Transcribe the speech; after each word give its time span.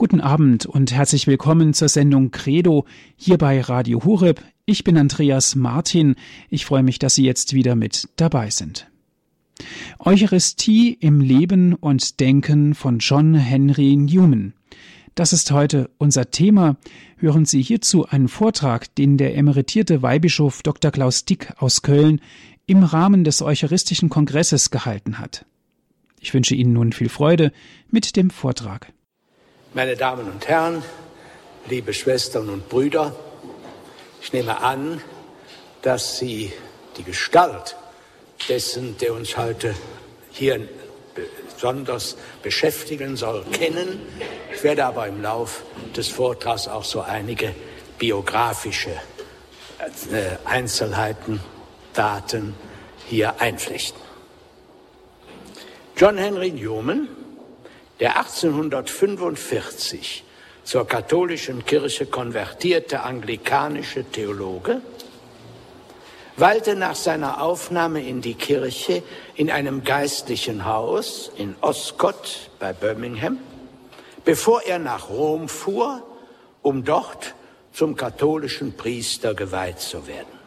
Guten 0.00 0.20
Abend 0.20 0.64
und 0.64 0.92
herzlich 0.92 1.26
willkommen 1.26 1.74
zur 1.74 1.88
Sendung 1.88 2.30
Credo 2.30 2.86
hier 3.16 3.36
bei 3.36 3.60
Radio 3.60 4.04
Hureb. 4.04 4.40
Ich 4.64 4.84
bin 4.84 4.96
Andreas 4.96 5.56
Martin. 5.56 6.14
Ich 6.48 6.66
freue 6.66 6.84
mich, 6.84 7.00
dass 7.00 7.16
Sie 7.16 7.24
jetzt 7.24 7.52
wieder 7.52 7.74
mit 7.74 8.08
dabei 8.14 8.48
sind. 8.50 8.88
Eucharistie 9.98 10.96
im 11.00 11.20
Leben 11.20 11.74
und 11.74 12.20
Denken 12.20 12.76
von 12.76 13.00
John 13.00 13.34
Henry 13.34 13.96
Newman. 13.96 14.52
Das 15.16 15.32
ist 15.32 15.50
heute 15.50 15.90
unser 15.98 16.30
Thema. 16.30 16.76
Hören 17.16 17.44
Sie 17.44 17.60
hierzu 17.60 18.06
einen 18.06 18.28
Vortrag, 18.28 18.94
den 18.94 19.16
der 19.16 19.36
emeritierte 19.36 20.00
Weihbischof 20.00 20.62
Dr. 20.62 20.92
Klaus 20.92 21.24
Dick 21.24 21.52
aus 21.58 21.82
Köln 21.82 22.20
im 22.66 22.84
Rahmen 22.84 23.24
des 23.24 23.42
Eucharistischen 23.42 24.10
Kongresses 24.10 24.70
gehalten 24.70 25.18
hat. 25.18 25.44
Ich 26.20 26.34
wünsche 26.34 26.54
Ihnen 26.54 26.72
nun 26.72 26.92
viel 26.92 27.08
Freude 27.08 27.50
mit 27.90 28.14
dem 28.14 28.30
Vortrag. 28.30 28.92
Meine 29.74 29.96
Damen 29.96 30.30
und 30.30 30.48
Herren, 30.48 30.82
liebe 31.66 31.92
Schwestern 31.92 32.48
und 32.48 32.70
Brüder, 32.70 33.14
ich 34.22 34.32
nehme 34.32 34.62
an, 34.62 35.02
dass 35.82 36.16
Sie 36.16 36.54
die 36.96 37.02
Gestalt 37.02 37.76
dessen, 38.48 38.96
der 38.96 39.12
uns 39.12 39.36
heute 39.36 39.74
hier 40.30 40.66
besonders 41.54 42.16
beschäftigen 42.42 43.18
soll, 43.18 43.44
kennen. 43.52 44.00
Ich 44.54 44.64
werde 44.64 44.86
aber 44.86 45.06
im 45.06 45.20
Lauf 45.20 45.64
des 45.94 46.08
Vortrags 46.08 46.66
auch 46.66 46.84
so 46.84 47.02
einige 47.02 47.54
biografische 47.98 48.92
äh, 50.10 50.46
Einzelheiten, 50.46 51.40
Daten 51.92 52.54
hier 53.06 53.38
einflechten. 53.38 54.00
John 55.94 56.16
Henry 56.16 56.52
Newman 56.52 57.17
der 58.00 58.18
1845 58.18 60.24
zur 60.64 60.86
katholischen 60.86 61.64
Kirche 61.64 62.06
konvertierte 62.06 63.02
anglikanische 63.02 64.04
Theologe, 64.04 64.80
weilte 66.36 66.76
nach 66.76 66.94
seiner 66.94 67.42
Aufnahme 67.42 68.06
in 68.06 68.20
die 68.20 68.34
Kirche 68.34 69.02
in 69.34 69.50
einem 69.50 69.82
geistlichen 69.82 70.64
Haus 70.64 71.32
in 71.36 71.56
Oscott 71.60 72.50
bei 72.58 72.72
Birmingham, 72.72 73.38
bevor 74.24 74.62
er 74.62 74.78
nach 74.78 75.08
Rom 75.08 75.48
fuhr, 75.48 76.02
um 76.62 76.84
dort 76.84 77.34
zum 77.72 77.96
katholischen 77.96 78.76
Priester 78.76 79.34
geweiht 79.34 79.80
zu 79.80 80.06
werden. 80.06 80.38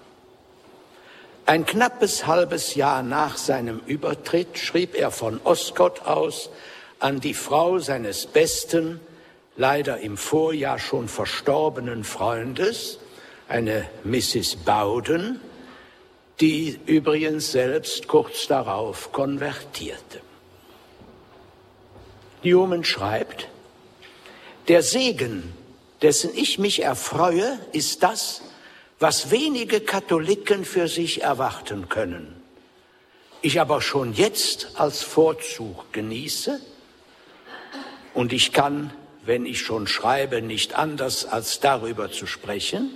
Ein 1.45 1.65
knappes 1.65 2.27
halbes 2.27 2.75
Jahr 2.75 3.03
nach 3.03 3.37
seinem 3.37 3.81
Übertritt 3.85 4.57
schrieb 4.57 4.95
er 4.95 5.11
von 5.11 5.41
Oscott 5.43 6.05
aus 6.05 6.49
an 7.01 7.19
die 7.19 7.33
Frau 7.33 7.79
seines 7.79 8.27
besten, 8.27 8.99
leider 9.57 9.99
im 9.99 10.17
Vorjahr 10.17 10.79
schon 10.79 11.07
verstorbenen 11.07 12.03
Freundes, 12.03 12.99
eine 13.47 13.89
Mrs. 14.03 14.55
Bowden, 14.57 15.41
die 16.39 16.79
übrigens 16.85 17.51
selbst 17.51 18.07
kurz 18.07 18.47
darauf 18.47 19.11
konvertierte. 19.11 20.21
Newman 22.43 22.83
schreibt, 22.83 23.47
der 24.67 24.83
Segen, 24.83 25.53
dessen 26.01 26.31
ich 26.35 26.59
mich 26.59 26.83
erfreue, 26.83 27.59
ist 27.71 28.03
das, 28.03 28.41
was 28.99 29.31
wenige 29.31 29.81
Katholiken 29.81 30.65
für 30.65 30.87
sich 30.87 31.23
erwarten 31.23 31.89
können. 31.89 32.41
Ich 33.41 33.59
aber 33.59 33.81
schon 33.81 34.13
jetzt 34.13 34.73
als 34.75 35.01
Vorzug 35.01 35.91
genieße, 35.91 36.61
und 38.13 38.33
ich 38.33 38.51
kann, 38.53 38.93
wenn 39.25 39.45
ich 39.45 39.61
schon 39.61 39.87
schreibe, 39.87 40.41
nicht 40.41 40.75
anders 40.75 41.25
als 41.25 41.59
darüber 41.59 42.11
zu 42.11 42.25
sprechen. 42.27 42.91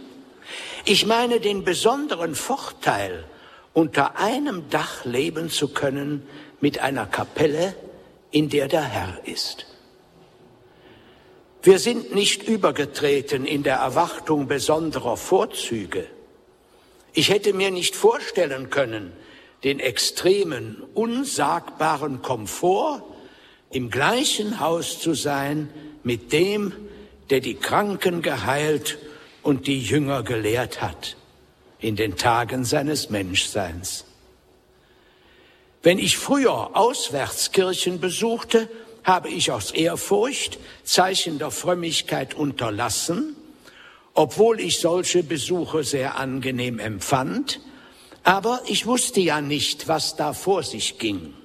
Ich 0.85 1.05
meine 1.05 1.39
den 1.39 1.63
besonderen 1.63 2.35
Vorteil, 2.35 3.25
unter 3.73 4.17
einem 4.17 4.69
Dach 4.69 5.05
leben 5.05 5.49
zu 5.49 5.67
können 5.67 6.27
mit 6.61 6.79
einer 6.79 7.05
Kapelle, 7.05 7.75
in 8.31 8.49
der 8.49 8.67
der 8.67 8.83
Herr 8.83 9.19
ist. 9.25 9.65
Wir 11.61 11.79
sind 11.79 12.13
nicht 12.13 12.43
übergetreten 12.43 13.45
in 13.45 13.63
der 13.63 13.77
Erwartung 13.77 14.47
besonderer 14.47 15.17
Vorzüge. 15.17 16.05
Ich 17.13 17.29
hätte 17.29 17.53
mir 17.53 17.71
nicht 17.71 17.95
vorstellen 17.95 18.69
können, 18.69 19.13
den 19.63 19.79
extremen, 19.79 20.83
unsagbaren 20.93 22.21
Komfort, 22.21 23.01
im 23.71 23.89
gleichen 23.89 24.59
Haus 24.59 24.99
zu 24.99 25.13
sein 25.13 25.69
mit 26.03 26.31
dem, 26.31 26.73
der 27.29 27.39
die 27.39 27.55
Kranken 27.55 28.21
geheilt 28.21 28.97
und 29.41 29.67
die 29.67 29.79
Jünger 29.79 30.23
gelehrt 30.23 30.81
hat 30.81 31.17
in 31.79 31.95
den 31.95 32.15
Tagen 32.15 32.65
seines 32.65 33.09
Menschseins. 33.09 34.05
Wenn 35.83 35.99
ich 35.99 36.17
früher 36.17 36.75
Auswärtskirchen 36.75 37.99
besuchte, 37.99 38.69
habe 39.03 39.29
ich 39.29 39.51
aus 39.51 39.69
Ehrfurcht 39.69 40.57
Zeichen 40.83 41.37
der 41.37 41.51
Frömmigkeit 41.51 42.33
unterlassen, 42.33 43.35
obwohl 44.15 44.59
ich 44.59 44.79
solche 44.79 45.21
Besuche 45.21 45.83
sehr 45.83 46.17
angenehm 46.17 46.79
empfand, 46.79 47.59
aber 48.23 48.61
ich 48.65 48.87
wusste 48.87 49.19
ja 49.19 49.41
nicht, 49.41 49.87
was 49.87 50.15
da 50.15 50.33
vor 50.33 50.63
sich 50.63 50.97
ging. 50.97 51.35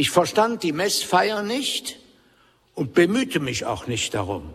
Ich 0.00 0.10
verstand 0.10 0.62
die 0.62 0.70
Messfeier 0.70 1.42
nicht 1.42 1.98
und 2.76 2.94
bemühte 2.94 3.40
mich 3.40 3.64
auch 3.64 3.88
nicht 3.88 4.14
darum. 4.14 4.54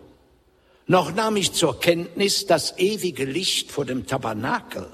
Noch 0.87 1.13
nahm 1.13 1.35
ich 1.35 1.51
zur 1.51 1.81
Kenntnis 1.81 2.45
das 2.45 2.77
ewige 2.77 3.25
Licht 3.25 3.69
vor 3.69 3.83
dem 3.83 4.07
Tabernakel. 4.07 4.87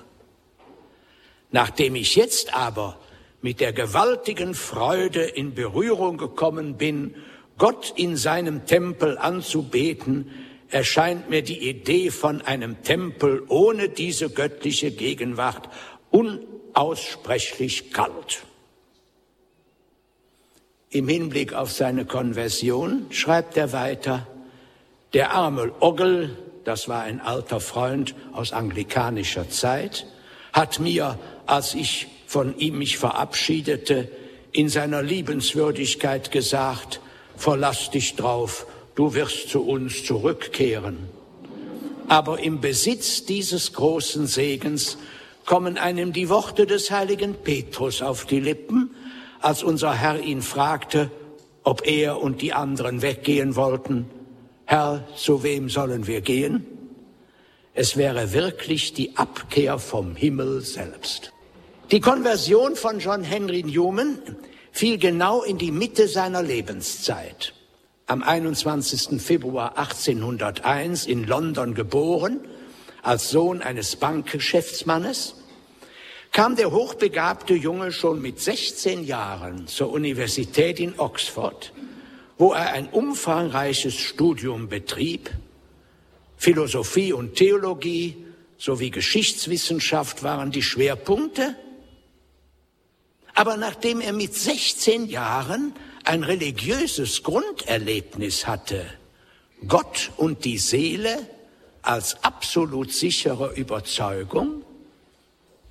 Nachdem 1.52 1.94
ich 1.94 2.16
jetzt 2.16 2.56
aber 2.56 2.98
mit 3.44 3.60
der 3.60 3.74
gewaltigen 3.74 4.56
Freude 4.56 5.22
in 5.22 5.54
Berührung 5.54 6.18
gekommen 6.18 6.78
bin, 6.78 7.14
Gott 7.60 7.94
in 7.96 8.18
seinem 8.18 8.66
Tempel 8.66 9.20
anzubeten, 9.20 10.32
erscheint 10.70 11.30
mir 11.30 11.44
die 11.44 11.70
Idee 11.70 12.10
von 12.10 12.42
einem 12.42 12.82
Tempel 12.82 13.44
ohne 13.50 13.90
diese 13.90 14.32
göttliche 14.32 14.90
Gegenwart 14.90 15.70
unaussprechlich 16.10 17.92
kalt. 17.92 18.46
Im 20.92 21.08
Hinblick 21.08 21.54
auf 21.54 21.72
seine 21.72 22.06
Konversion 22.06 23.06
schreibt 23.12 23.58
er 23.58 23.74
weiter, 23.74 24.26
der 25.14 25.32
arme 25.34 25.72
Oggel, 25.82 26.36
das 26.64 26.88
war 26.88 27.04
ein 27.04 27.22
alter 27.22 27.60
Freund 27.60 28.16
aus 28.34 28.54
anglikanischer 28.54 29.50
Zeit, 29.52 30.08
hat 30.52 30.80
mir, 30.80 31.20
als 31.46 31.76
ich 31.76 32.08
von 32.26 32.58
ihm 32.58 32.80
mich 32.80 32.98
verabschiedete, 32.98 34.10
in 34.52 34.68
seiner 34.68 35.04
Liebenswürdigkeit 35.04 36.32
gesagt, 36.32 37.02
verlass 37.38 37.92
dich 37.92 38.16
drauf, 38.16 38.66
du 38.96 39.14
wirst 39.14 39.50
zu 39.50 39.64
uns 39.68 40.04
zurückkehren. 40.04 41.08
Aber 42.08 42.40
im 42.40 42.62
Besitz 42.62 43.26
dieses 43.26 43.74
großen 43.74 44.26
Segens 44.26 44.98
kommen 45.46 45.78
einem 45.78 46.14
die 46.14 46.30
Worte 46.30 46.66
des 46.66 46.90
heiligen 46.90 47.36
Petrus 47.36 48.02
auf 48.02 48.26
die 48.26 48.40
Lippen, 48.40 48.90
als 49.42 49.64
unser 49.64 49.94
Herr 49.94 50.20
ihn 50.20 50.42
fragte, 50.42 51.12
ob 51.64 51.86
er 51.86 52.22
und 52.22 52.42
die 52.42 52.54
anderen 52.54 53.02
weggehen 53.02 53.56
wollten, 53.56 54.10
Herr, 54.66 55.08
zu 55.16 55.44
wem 55.44 55.70
sollen 55.70 56.06
wir 56.08 56.22
gehen? 56.22 56.66
Es 57.74 57.98
wäre 57.98 58.34
wirklich 58.34 58.94
die 58.94 59.18
Abkehr 59.18 59.80
vom 59.80 60.16
Himmel 60.16 60.62
selbst. 60.62 61.32
Die 61.92 62.02
Konversion 62.02 62.76
von 62.76 63.00
John 63.00 63.24
Henry 63.24 63.64
Newman 63.64 64.20
fiel 64.72 64.98
genau 64.98 65.42
in 65.42 65.58
die 65.58 65.72
Mitte 65.72 66.08
seiner 66.08 66.44
Lebenszeit. 66.44 67.54
Am 68.06 68.22
21. 68.22 69.22
Februar 69.22 69.78
1801 69.78 71.08
in 71.08 71.26
London 71.26 71.74
geboren, 71.74 72.42
als 73.02 73.30
Sohn 73.32 73.62
eines 73.62 73.96
Bankgeschäftsmannes, 73.96 75.36
kam 76.40 76.56
der 76.56 76.72
hochbegabte 76.72 77.54
Junge 77.54 77.92
schon 77.92 78.22
mit 78.22 78.40
16 78.40 79.04
Jahren 79.04 79.68
zur 79.68 79.92
Universität 79.92 80.80
in 80.80 80.98
Oxford, 80.98 81.74
wo 82.38 82.54
er 82.54 82.72
ein 82.72 82.88
umfangreiches 82.88 83.96
Studium 83.96 84.70
betrieb. 84.70 85.32
Philosophie 86.38 87.12
und 87.12 87.36
Theologie 87.36 88.26
sowie 88.58 88.90
Geschichtswissenschaft 88.90 90.24
waren 90.24 90.50
die 90.50 90.62
Schwerpunkte. 90.62 91.58
Aber 93.34 93.58
nachdem 93.58 94.00
er 94.00 94.14
mit 94.14 94.34
16 94.34 95.10
Jahren 95.10 95.74
ein 96.06 96.24
religiöses 96.24 97.22
Grunderlebnis 97.22 98.48
hatte, 98.48 98.86
Gott 99.68 100.12
und 100.16 100.46
die 100.46 100.58
Seele 100.58 101.18
als 101.82 102.24
absolut 102.24 102.94
sichere 102.94 103.52
Überzeugung, 103.56 104.64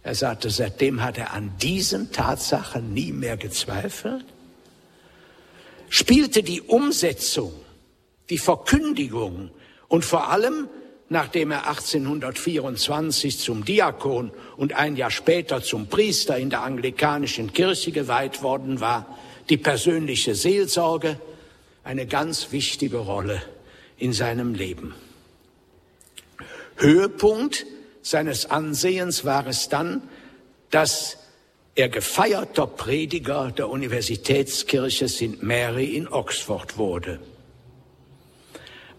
er 0.03 0.15
sagte, 0.15 0.51
seitdem 0.51 1.03
hat 1.03 1.19
er 1.19 1.33
an 1.33 1.53
diesen 1.61 2.13
Tatsachen 2.13 2.95
nie 2.95 3.13
mehr 3.13 3.37
gezweifelt, 3.37 4.25
spielte 5.89 6.43
die 6.43 6.63
Umsetzung 6.63 7.53
die 8.31 8.39
Verkündigung 8.39 9.51
und 9.89 10.05
vor 10.05 10.29
allem, 10.31 10.69
nachdem 11.09 11.51
er 11.51 11.67
1824 11.67 13.39
zum 13.39 13.65
Diakon 13.65 14.31
und 14.57 14.75
ein 14.75 14.97
Jahr 14.97 15.11
später 15.11 15.63
zum 15.63 15.87
Priester 15.87 16.37
in 16.37 16.51
der 16.51 16.63
anglikanischen 16.63 17.53
Kirche 17.53 17.91
geweiht 17.93 18.43
worden 18.43 18.81
war, 18.81 19.19
die 19.49 19.57
persönliche 19.57 20.35
Seelsorge 20.35 21.19
eine 21.85 22.07
ganz 22.07 22.53
wichtige 22.53 22.99
Rolle 22.99 23.41
in 23.97 24.13
seinem 24.13 24.55
Leben. 24.55 24.95
Höhepunkt 26.77 27.65
seines 28.03 28.47
Ansehens 28.47 29.25
war 29.25 29.47
es 29.47 29.69
dann, 29.69 30.03
dass 30.71 31.19
er 31.75 31.89
gefeierter 31.89 32.67
Prediger 32.67 33.53
der 33.53 33.69
Universitätskirche 33.69 35.09
St. 35.09 35.43
Mary 35.43 35.97
in 35.97 36.09
Oxford 36.09 36.77
wurde. 36.77 37.21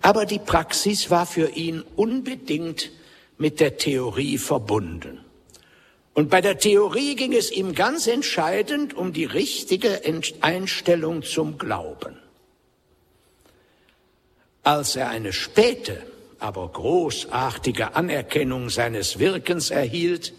Aber 0.02 0.26
die 0.26 0.40
Praxis 0.40 1.10
war 1.10 1.26
für 1.26 1.50
ihn 1.50 1.84
unbedingt 1.96 2.92
mit 3.38 3.60
der 3.60 3.78
Theorie 3.78 4.38
verbunden. 4.38 5.20
Und 6.14 6.30
bei 6.30 6.42
der 6.42 6.58
Theorie 6.58 7.16
ging 7.16 7.34
es 7.34 7.52
ihm 7.52 7.76
ganz 7.76 8.08
entscheidend 8.08 8.94
um 8.94 9.14
die 9.14 9.26
richtige 9.26 10.02
Einstellung 10.42 11.24
zum 11.24 11.58
Glauben. 11.58 12.18
Als 14.64 14.96
er 14.96 15.10
eine 15.10 15.34
späte, 15.34 16.02
aber 16.40 16.68
großartige 16.70 17.96
Anerkennung 17.96 18.70
seines 18.70 19.20
Wirkens 19.20 19.72
erhielt, 19.72 20.34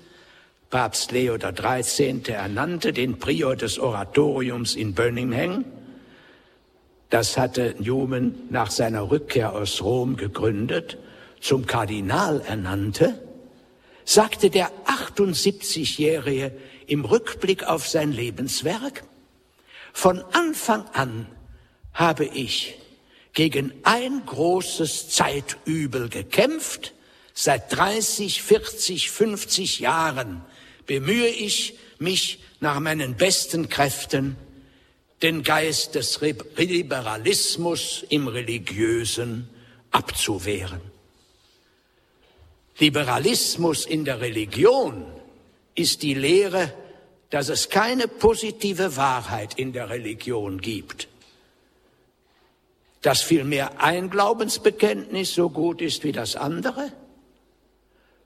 Papst 0.71 1.11
Leo 1.11 1.37
XIII. 1.37 2.23
ernannte 2.29 2.93
den 2.93 3.19
Prior 3.19 3.57
des 3.57 3.79
Oratoriums 3.79 4.77
in 4.77 4.95
Birmingham, 4.95 5.65
das 7.11 7.37
hatte 7.37 7.75
Newman 7.79 8.35
nach 8.51 8.71
seiner 8.71 9.11
Rückkehr 9.11 9.53
aus 9.53 9.83
Rom 9.83 10.17
gegründet, 10.17 10.97
zum 11.41 11.67
Kardinal 11.67 12.41
ernannte, 12.47 13.21
sagte 14.05 14.51
der 14.51 14.71
78-Jährige 14.87 16.53
im 16.87 17.05
Rückblick 17.05 17.65
auf 17.65 17.89
sein 17.89 18.13
Lebenswerk, 18.13 19.03
von 19.93 20.23
Anfang 20.33 20.85
an 20.93 21.27
habe 21.93 22.25
ich 22.25 22.80
gegen 23.33 23.73
ein 23.85 24.25
großes 24.27 25.11
Zeitübel 25.11 26.09
gekämpft. 26.09 26.95
Seit 27.33 27.75
30, 27.75 28.43
40, 28.43 29.11
50 29.11 29.81
Jahren 29.81 30.43
bemühe 30.87 31.29
ich 31.29 31.79
mich 31.99 32.41
nach 32.61 32.81
meinen 32.81 33.17
besten 33.17 33.69
Kräften, 33.69 34.37
den 35.23 35.43
Geist 35.43 35.95
des 35.95 36.21
Liberalismus 36.57 38.05
im 38.09 38.27
Religiösen 38.27 39.49
abzuwehren. 39.91 40.81
Liberalismus 42.79 43.85
in 43.85 44.07
der 44.07 44.21
Religion 44.21 45.05
ist 45.75 46.03
die 46.03 46.15
Lehre, 46.15 46.73
dass 47.29 47.51
es 47.51 47.69
keine 47.69 48.09
positive 48.09 48.97
Wahrheit 48.97 49.59
in 49.59 49.73
der 49.73 49.91
Religion 49.91 50.61
gibt 50.61 51.10
dass 53.03 53.23
vielmehr 53.23 53.81
ein 53.83 54.11
Glaubensbekenntnis 54.11 55.35
so 55.35 55.51
gut 55.51 55.81
ist 55.81 56.05
wie 56.05 56.13
das 56.13 56.37
andere? 56.37 56.93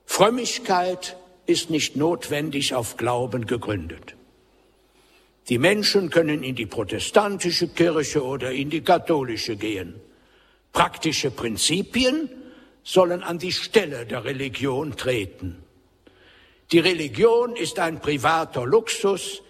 Frömmigkeit 0.05 1.17
ist 1.45 1.69
nicht 1.69 1.95
notwendig 1.95 2.73
auf 2.73 2.97
Glauben 2.97 3.45
gegründet. 3.45 4.15
Die 5.49 5.59
Menschen 5.59 6.09
können 6.09 6.43
in 6.43 6.55
die 6.55 6.65
protestantische 6.65 7.67
Kirche 7.67 8.23
oder 8.23 8.51
in 8.51 8.69
die 8.69 8.81
katholische 8.81 9.55
gehen. 9.55 10.01
Praktische 10.73 11.31
Prinzipien 11.31 12.29
sollen 12.83 13.23
an 13.23 13.37
die 13.39 13.51
Stelle 13.51 14.05
der 14.05 14.25
Religion 14.25 14.97
treten. 14.97 15.63
Die 16.71 16.79
Religion 16.79 17.55
ist 17.55 17.79
ein 17.79 18.01
privater 18.01 18.65
Luxus, 18.65 19.41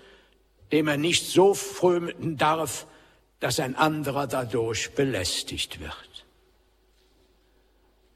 dem 0.72 0.88
er 0.88 0.98
nicht 0.98 1.28
so 1.28 1.54
frömen 1.54 2.38
darf, 2.38 2.88
dass 3.46 3.60
ein 3.60 3.76
anderer 3.76 4.26
dadurch 4.26 4.96
belästigt 4.96 5.80
wird. 5.80 6.26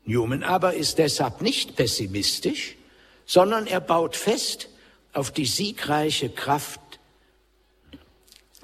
Newman 0.04 0.42
aber 0.42 0.74
ist 0.74 0.98
deshalb 0.98 1.42
nicht 1.44 1.76
pessimistisch, 1.76 2.76
sondern 3.28 3.68
er 3.68 3.80
baut 3.80 4.16
fest 4.16 4.70
auf 5.14 5.30
die 5.30 5.46
siegreiche 5.46 6.30
Kraft 6.30 6.80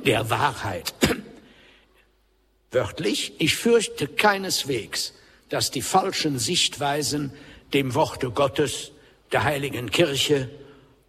der 0.03 0.31
Wahrheit. 0.31 0.91
Wörtlich, 2.71 3.33
ich 3.37 3.55
fürchte 3.55 4.07
keineswegs, 4.07 5.13
dass 5.49 5.69
die 5.69 5.83
falschen 5.83 6.39
Sichtweisen 6.39 7.31
dem 7.75 7.93
Worte 7.93 8.31
Gottes, 8.31 8.91
der 9.31 9.43
heiligen 9.43 9.91
Kirche, 9.91 10.49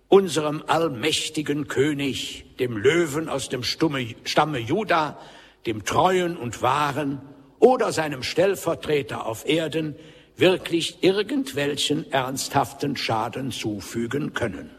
unserem 0.08 0.62
allmächtigen 0.66 1.66
König, 1.66 2.44
dem 2.58 2.76
Löwen 2.76 3.30
aus 3.30 3.48
dem 3.48 3.62
Stamme 3.62 4.58
Juda, 4.58 5.18
dem 5.66 5.84
Treuen 5.84 6.36
und 6.36 6.62
Wahren 6.62 7.20
oder 7.58 7.92
seinem 7.92 8.22
Stellvertreter 8.22 9.26
auf 9.26 9.46
Erden 9.48 9.96
wirklich 10.36 11.02
irgendwelchen 11.02 12.10
ernsthaften 12.12 12.96
Schaden 12.96 13.50
zufügen 13.50 14.34
können. 14.34 14.70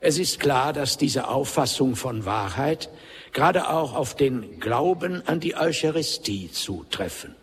Es 0.00 0.18
ist 0.18 0.38
klar, 0.38 0.72
dass 0.72 0.96
diese 0.96 1.26
Auffassung 1.26 1.96
von 1.96 2.24
Wahrheit 2.24 2.88
gerade 3.32 3.68
auch 3.68 3.94
auf 3.94 4.14
den 4.14 4.60
Glauben 4.60 5.26
an 5.26 5.40
die 5.40 5.56
Eucharistie 5.56 6.50
zutreffen. 6.52 7.34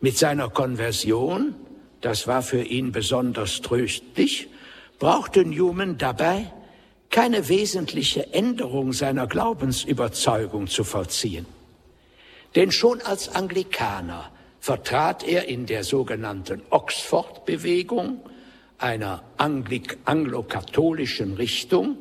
Mit 0.00 0.18
seiner 0.18 0.50
Konversion, 0.50 1.54
das 2.00 2.26
war 2.26 2.42
für 2.42 2.62
ihn 2.62 2.92
besonders 2.92 3.62
tröstlich, 3.62 4.48
brauchte 4.98 5.44
Newman 5.44 5.96
dabei 5.96 6.52
keine 7.10 7.48
wesentliche 7.48 8.32
Änderung 8.32 8.92
seiner 8.92 9.26
Glaubensüberzeugung 9.26 10.68
zu 10.68 10.84
vollziehen. 10.84 11.46
Denn 12.54 12.70
schon 12.70 13.00
als 13.02 13.34
Anglikaner 13.34 14.30
vertrat 14.60 15.26
er 15.26 15.48
in 15.48 15.66
der 15.66 15.82
sogenannten 15.84 16.62
Oxford-Bewegung, 16.70 18.20
einer 18.78 19.22
anglo-katholischen 19.36 21.34
Richtung, 21.34 21.98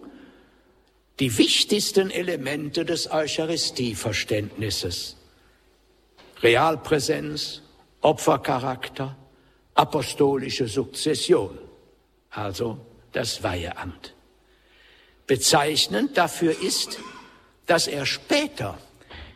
die 1.19 1.37
wichtigsten 1.37 2.09
Elemente 2.09 2.85
des 2.85 3.11
Eucharistieverständnisses. 3.11 5.17
Realpräsenz, 6.41 7.61
Opfercharakter, 8.01 9.17
apostolische 9.73 10.69
Sukzession, 10.69 11.57
also 12.29 12.77
das 13.11 13.43
Weiheamt. 13.43 14.13
Bezeichnend 15.29 16.17
dafür 16.17 16.59
ist, 16.59 16.99
dass 17.67 17.85
er 17.85 18.07
später 18.07 18.79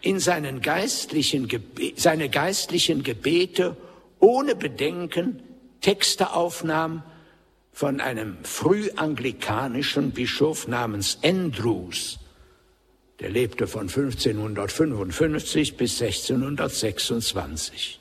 in 0.02 0.20
seinen 0.20 0.60
geistlichen 0.64 1.48
seine 1.96 2.30
geistlichen 2.30 3.04
Gebete 3.04 3.78
ohne 4.20 4.56
Bedenken 4.56 5.44
Texte 5.82 6.34
aufnahm 6.34 7.04
von 7.72 8.02
einem 8.02 8.38
frühanglikanischen 8.44 10.10
Bischof 10.10 10.68
namens 10.68 11.20
Andrews. 11.24 12.18
Der 13.20 13.30
lebte 13.30 13.68
von 13.68 13.82
1555 13.82 15.78
bis 15.78 16.02
1626. 16.02 18.00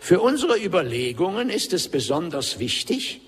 Für 0.00 0.20
unsere 0.20 0.60
Überlegungen 0.60 1.48
ist 1.48 1.72
es 1.72 1.86
besonders 1.86 2.58
wichtig, 2.58 3.20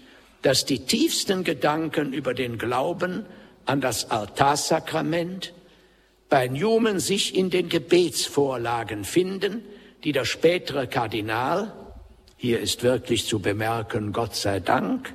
dass 0.46 0.64
die 0.64 0.78
tiefsten 0.78 1.42
Gedanken 1.42 2.12
über 2.12 2.32
den 2.32 2.56
Glauben 2.56 3.26
an 3.64 3.80
das 3.80 4.12
Altarsakrament 4.12 5.52
bei 6.28 6.46
Newman 6.46 7.00
sich 7.00 7.34
in 7.34 7.50
den 7.50 7.68
Gebetsvorlagen 7.68 9.02
finden, 9.02 9.64
die 10.04 10.12
der 10.12 10.24
spätere 10.24 10.86
Kardinal, 10.86 11.72
hier 12.36 12.60
ist 12.60 12.84
wirklich 12.84 13.26
zu 13.26 13.40
bemerken, 13.40 14.12
Gott 14.12 14.36
sei 14.36 14.60
Dank, 14.60 15.12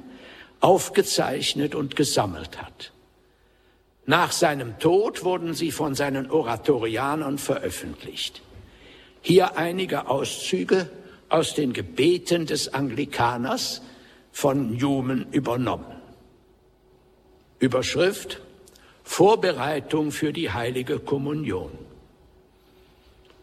aufgezeichnet 0.59 1.75
und 1.75 1.95
gesammelt 1.95 2.61
hat. 2.61 2.91
Nach 4.05 4.33
seinem 4.33 4.79
Tod 4.79 5.23
wurden 5.23 5.53
sie 5.53 5.71
von 5.71 5.95
seinen 5.95 6.29
Oratorianern 6.29 7.37
veröffentlicht. 7.37 8.41
Hier 9.21 9.55
einige 9.55 10.09
Auszüge 10.09 10.89
aus 11.29 11.53
den 11.53 11.71
Gebeten 11.71 12.47
des 12.47 12.73
Anglikaners, 12.73 13.81
von 14.31 14.75
Newman 14.75 15.27
übernommen. 15.31 16.01
Überschrift 17.59 18.41
Vorbereitung 19.03 20.11
für 20.11 20.31
die 20.31 20.51
heilige 20.51 20.99
Kommunion. 20.99 21.71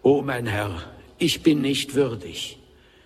O 0.02 0.22
mein 0.22 0.46
Herr, 0.46 0.82
ich 1.18 1.42
bin 1.42 1.60
nicht 1.60 1.94
würdig. 1.94 2.58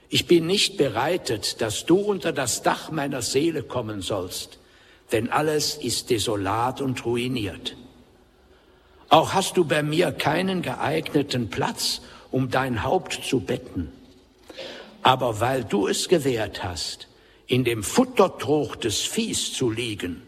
Ich 0.08 0.26
bin 0.26 0.46
nicht 0.46 0.76
bereitet, 0.76 1.60
dass 1.60 1.86
du 1.86 1.96
unter 1.96 2.32
das 2.32 2.62
Dach 2.62 2.90
meiner 2.90 3.22
Seele 3.22 3.62
kommen 3.62 4.02
sollst, 4.02 4.58
denn 5.10 5.30
alles 5.30 5.76
ist 5.76 6.10
desolat 6.10 6.80
und 6.80 7.04
ruiniert. 7.04 7.76
Auch 9.08 9.32
hast 9.34 9.56
du 9.56 9.64
bei 9.64 9.82
mir 9.82 10.12
keinen 10.12 10.62
geeigneten 10.62 11.50
Platz, 11.50 12.02
um 12.30 12.50
dein 12.50 12.82
Haupt 12.82 13.20
zu 13.24 13.40
betten. 13.40 13.92
Aber 15.02 15.40
weil 15.40 15.64
du 15.64 15.88
es 15.88 16.08
gewährt 16.08 16.62
hast, 16.62 17.08
in 17.46 17.64
dem 17.64 17.82
Futtertrog 17.82 18.80
des 18.80 19.00
Viehs 19.00 19.52
zu 19.52 19.70
liegen, 19.70 20.22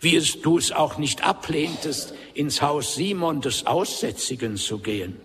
wie 0.00 0.16
es 0.16 0.40
du 0.40 0.58
es 0.58 0.72
auch 0.72 0.98
nicht 0.98 1.24
ablehntest, 1.24 2.14
ins 2.34 2.62
Haus 2.62 2.94
Simon 2.94 3.40
des 3.40 3.66
Aussätzigen 3.66 4.56
zu 4.56 4.78
gehen, 4.78 5.16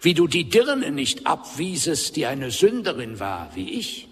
wie 0.00 0.14
du 0.14 0.26
die 0.26 0.48
Dirne 0.48 0.90
nicht 0.90 1.26
abwiesest, 1.26 2.16
die 2.16 2.26
eine 2.26 2.50
Sünderin 2.50 3.20
war, 3.20 3.50
wie 3.54 3.70
ich, 3.70 4.08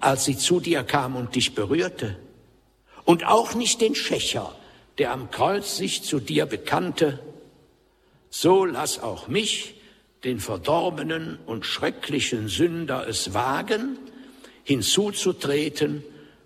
als 0.00 0.24
sie 0.24 0.36
zu 0.36 0.60
dir 0.60 0.82
kam 0.82 1.14
und 1.16 1.34
dich 1.34 1.54
berührte, 1.54 2.18
und 3.04 3.26
auch 3.26 3.54
nicht 3.54 3.80
den 3.80 3.94
Schächer, 3.94 4.54
der 4.98 5.12
am 5.12 5.30
Kreuz 5.30 5.76
sich 5.76 6.02
zu 6.02 6.20
dir 6.20 6.46
bekannte, 6.46 7.20
so 8.30 8.64
lass 8.64 8.98
auch 8.98 9.28
mich, 9.28 9.74
den 10.24 10.40
verdorbenen 10.40 11.38
und 11.46 11.66
schrecklichen 11.66 12.48
Sünder, 12.48 13.06
es 13.06 13.34
wagen, 13.34 13.98
hinzuzutreten 14.64 16.02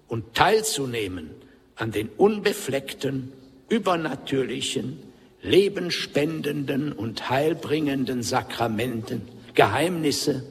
und 0.08 0.34
teilzunehmen 0.34 1.30
an 1.76 1.92
den 1.92 2.08
unbefleckten, 2.16 3.32
übernatürlichen, 3.68 4.98
lebenspendenden 5.42 6.92
und 6.92 7.30
heilbringenden 7.30 8.22
Sakramenten, 8.22 9.22
Geheimnisse 9.54 10.44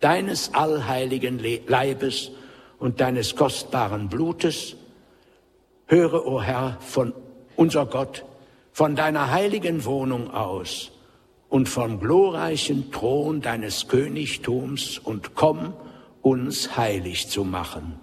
deines 0.00 0.54
allheiligen 0.54 1.40
Leibes 1.66 2.30
und 2.78 3.00
deines 3.00 3.36
kostbaren 3.36 4.08
Blutes. 4.08 4.76
Höre, 5.86 6.26
o 6.26 6.36
oh 6.36 6.42
Herr, 6.42 6.78
von 6.80 7.12
unser 7.56 7.86
Gott, 7.86 8.24
von 8.72 8.96
deiner 8.96 9.30
heiligen 9.30 9.84
Wohnung 9.84 10.30
aus 10.32 10.90
und 11.48 11.68
vom 11.68 12.00
glorreichen 12.00 12.90
Thron 12.90 13.40
deines 13.40 13.88
Königtums 13.88 14.98
und 14.98 15.34
komm, 15.34 15.74
uns 16.22 16.76
heilig 16.76 17.28
zu 17.28 17.44
machen. 17.44 18.00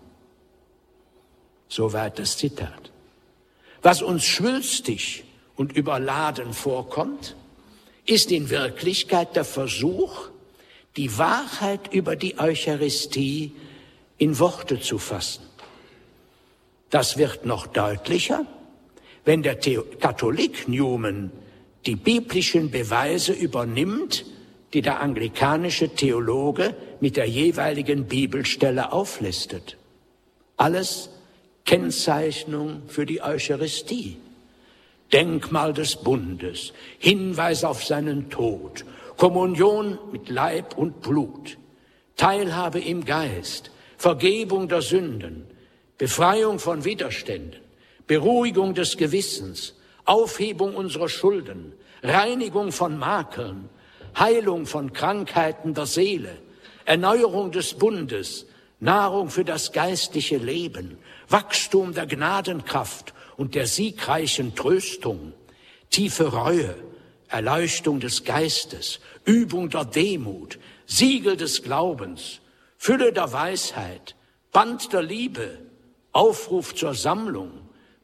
Soweit 1.67 2.19
das 2.19 2.37
Zitat. 2.37 2.91
Was 3.81 4.01
uns 4.01 4.25
schwülstig 4.25 5.23
und 5.55 5.71
überladen 5.73 6.53
vorkommt, 6.53 7.35
ist 8.05 8.31
in 8.31 8.49
Wirklichkeit 8.49 9.35
der 9.35 9.45
Versuch, 9.45 10.29
die 10.97 11.17
Wahrheit 11.17 11.93
über 11.93 12.15
die 12.15 12.39
Eucharistie 12.39 13.53
in 14.17 14.39
Worte 14.39 14.81
zu 14.81 14.97
fassen. 14.97 15.43
Das 16.89 17.17
wird 17.17 17.45
noch 17.45 17.67
deutlicher, 17.67 18.45
wenn 19.23 19.43
der 19.43 19.55
Katholik 19.55 20.67
Newman 20.67 21.31
die 21.85 21.95
biblischen 21.95 22.71
Beweise 22.71 23.31
übernimmt, 23.31 24.25
die 24.73 24.81
der 24.81 25.01
anglikanische 25.01 25.89
Theologe 25.89 26.75
mit 26.99 27.17
der 27.17 27.25
jeweiligen 27.25 28.05
Bibelstelle 28.05 28.91
auflistet. 28.91 29.77
Alles 30.57 31.09
Kennzeichnung 31.65 32.83
für 32.87 33.05
die 33.05 33.21
Eucharistie. 33.21 34.17
Denkmal 35.11 35.73
des 35.73 35.95
Bundes, 35.95 36.73
Hinweis 36.99 37.63
auf 37.63 37.83
seinen 37.83 38.29
Tod, 38.29 38.85
Kommunion 39.17 39.97
mit 40.11 40.29
Leib 40.29 40.77
und 40.77 41.01
Blut, 41.01 41.57
Teilhabe 42.15 42.79
im 42.79 43.05
Geist, 43.05 43.71
Vergebung 43.97 44.67
der 44.69 44.81
Sünden, 44.81 45.47
Befreiung 45.97 46.59
von 46.59 46.85
Widerständen, 46.85 47.59
Beruhigung 48.05 48.75
des 48.75 48.97
Gewissens, 48.97 49.75
Aufhebung 50.05 50.75
unserer 50.75 51.09
Schulden, 51.09 51.73
Reinigung 52.03 52.71
von 52.71 52.97
Makeln, 52.97 53.69
Heilung 54.17 54.65
von 54.65 54.93
Krankheiten 54.93 55.73
der 55.73 55.85
Seele, 55.85 56.37
Erneuerung 56.85 57.51
des 57.51 57.73
Bundes, 57.73 58.45
Nahrung 58.79 59.29
für 59.29 59.43
das 59.43 59.71
geistliche 59.71 60.37
Leben, 60.37 60.97
Wachstum 61.27 61.93
der 61.93 62.07
Gnadenkraft 62.07 63.13
und 63.37 63.55
der 63.55 63.67
siegreichen 63.67 64.55
Tröstung, 64.55 65.33
tiefe 65.89 66.27
Reue, 66.31 66.75
Erleuchtung 67.27 67.99
des 67.99 68.23
Geistes, 68.23 68.99
Übung 69.25 69.69
der 69.69 69.85
Demut, 69.85 70.59
Siegel 70.85 71.37
des 71.37 71.61
Glaubens, 71.61 72.39
Fülle 72.77 73.13
der 73.13 73.31
Weisheit, 73.31 74.15
Band 74.51 74.91
der 74.93 75.03
Liebe, 75.03 75.59
Aufruf 76.11 76.73
zur 76.73 76.95
Sammlung, 76.95 77.51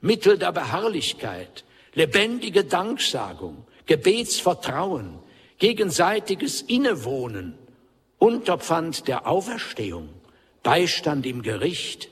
Mittel 0.02 0.38
der 0.38 0.52
Beharrlichkeit, 0.52 1.64
lebendige 1.96 2.64
Danksagung, 2.66 3.66
Gebetsvertrauen, 3.88 5.20
gegenseitiges 5.60 6.62
Innewohnen, 6.62 7.56
Unterpfand 8.18 9.08
der 9.08 9.28
Auferstehung, 9.28 10.10
Beistand 10.64 11.26
im 11.26 11.42
Gericht, 11.42 12.10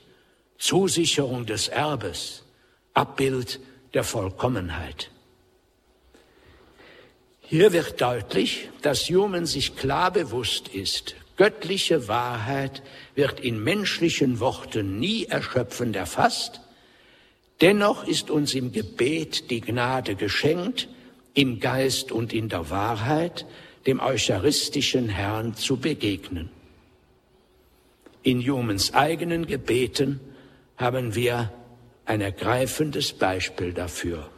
Zusicherung 0.58 1.46
des 1.46 1.68
Erbes, 1.68 2.44
Abbild 2.94 3.60
der 3.92 4.04
Vollkommenheit. 4.04 5.10
Hier 7.40 7.72
wird 7.72 8.00
deutlich, 8.00 8.70
dass 8.82 9.08
Human 9.10 9.46
sich 9.46 9.76
klar 9.76 10.10
bewusst 10.10 10.68
ist, 10.68 11.14
göttliche 11.36 12.08
Wahrheit 12.08 12.82
wird 13.14 13.40
in 13.40 13.62
menschlichen 13.62 14.40
Worten 14.40 14.98
nie 14.98 15.26
erschöpfend 15.26 15.96
erfasst, 15.96 16.60
dennoch 17.60 18.06
ist 18.06 18.30
uns 18.30 18.54
im 18.54 18.72
Gebet 18.72 19.50
die 19.50 19.60
Gnade 19.60 20.14
geschenkt, 20.14 20.88
im 21.34 21.60
Geist 21.60 22.12
und 22.12 22.32
in 22.32 22.48
der 22.48 22.70
Wahrheit 22.70 23.46
dem 23.86 24.00
eucharistischen 24.00 25.08
Herrn 25.08 25.54
zu 25.54 25.76
begegnen. 25.76 26.50
In 28.22 28.40
Humans 28.40 28.94
eigenen 28.94 29.46
Gebeten 29.46 30.20
haben 30.76 31.14
wir 31.14 31.52
ein 32.06 32.20
ergreifendes 32.20 33.12
Beispiel 33.12 33.72
dafür. 33.72 34.30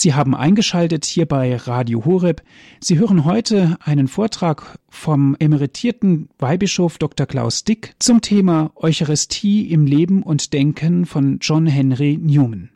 Sie 0.00 0.14
haben 0.14 0.34
eingeschaltet 0.34 1.04
hier 1.04 1.26
bei 1.26 1.54
Radio 1.54 2.06
Horeb. 2.06 2.40
Sie 2.80 2.98
hören 2.98 3.26
heute 3.26 3.76
einen 3.84 4.08
Vortrag 4.08 4.78
vom 4.88 5.36
emeritierten 5.38 6.30
Weihbischof 6.38 6.96
Dr. 6.96 7.26
Klaus 7.26 7.64
Dick 7.64 7.92
zum 7.98 8.22
Thema 8.22 8.72
Eucharistie 8.76 9.70
im 9.70 9.84
Leben 9.84 10.22
und 10.22 10.54
Denken 10.54 11.04
von 11.04 11.38
John 11.42 11.66
Henry 11.66 12.16
Newman. 12.18 12.70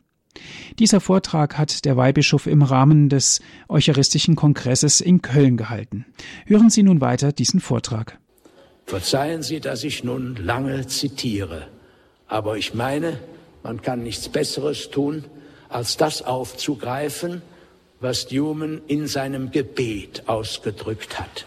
Dieser 0.77 1.01
Vortrag 1.01 1.57
hat 1.57 1.85
der 1.85 1.97
Weihbischof 1.97 2.45
im 2.45 2.61
Rahmen 2.61 3.09
des 3.09 3.41
Eucharistischen 3.69 4.35
Kongresses 4.35 5.01
in 5.01 5.23
Köln 5.23 5.57
gehalten. 5.57 6.05
Hören 6.45 6.69
Sie 6.69 6.83
nun 6.83 7.01
weiter 7.01 7.31
diesen 7.31 7.59
Vortrag. 7.59 8.19
Verzeihen 8.85 9.41
Sie, 9.41 9.59
dass 9.59 9.83
ich 9.83 10.03
nun 10.03 10.35
lange 10.35 10.85
zitiere, 10.85 11.65
aber 12.27 12.55
ich 12.59 12.75
meine, 12.75 13.17
man 13.63 13.81
kann 13.81 14.03
nichts 14.03 14.29
Besseres 14.29 14.91
tun, 14.91 15.23
als 15.75 15.97
das 15.97 16.21
aufzugreifen, 16.21 17.41
was 17.99 18.31
Newman 18.31 18.81
in 18.87 19.07
seinem 19.07 19.51
Gebet 19.51 20.23
ausgedrückt 20.25 21.19
hat. 21.19 21.45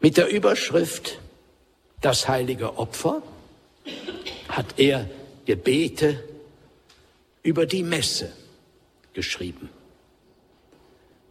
Mit 0.00 0.16
der 0.16 0.28
Überschrift 0.28 1.20
Das 2.00 2.28
heilige 2.28 2.78
Opfer 2.78 3.22
hat 4.48 4.78
er 4.78 5.08
Gebete 5.46 6.22
über 7.42 7.64
die 7.66 7.82
Messe 7.82 8.32
geschrieben. 9.14 9.68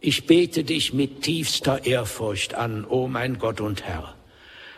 Ich 0.00 0.26
bete 0.26 0.64
dich 0.64 0.94
mit 0.94 1.22
tiefster 1.22 1.84
Ehrfurcht 1.84 2.54
an, 2.54 2.84
o 2.84 3.04
oh 3.04 3.08
mein 3.08 3.38
Gott 3.38 3.60
und 3.60 3.84
Herr, 3.84 4.14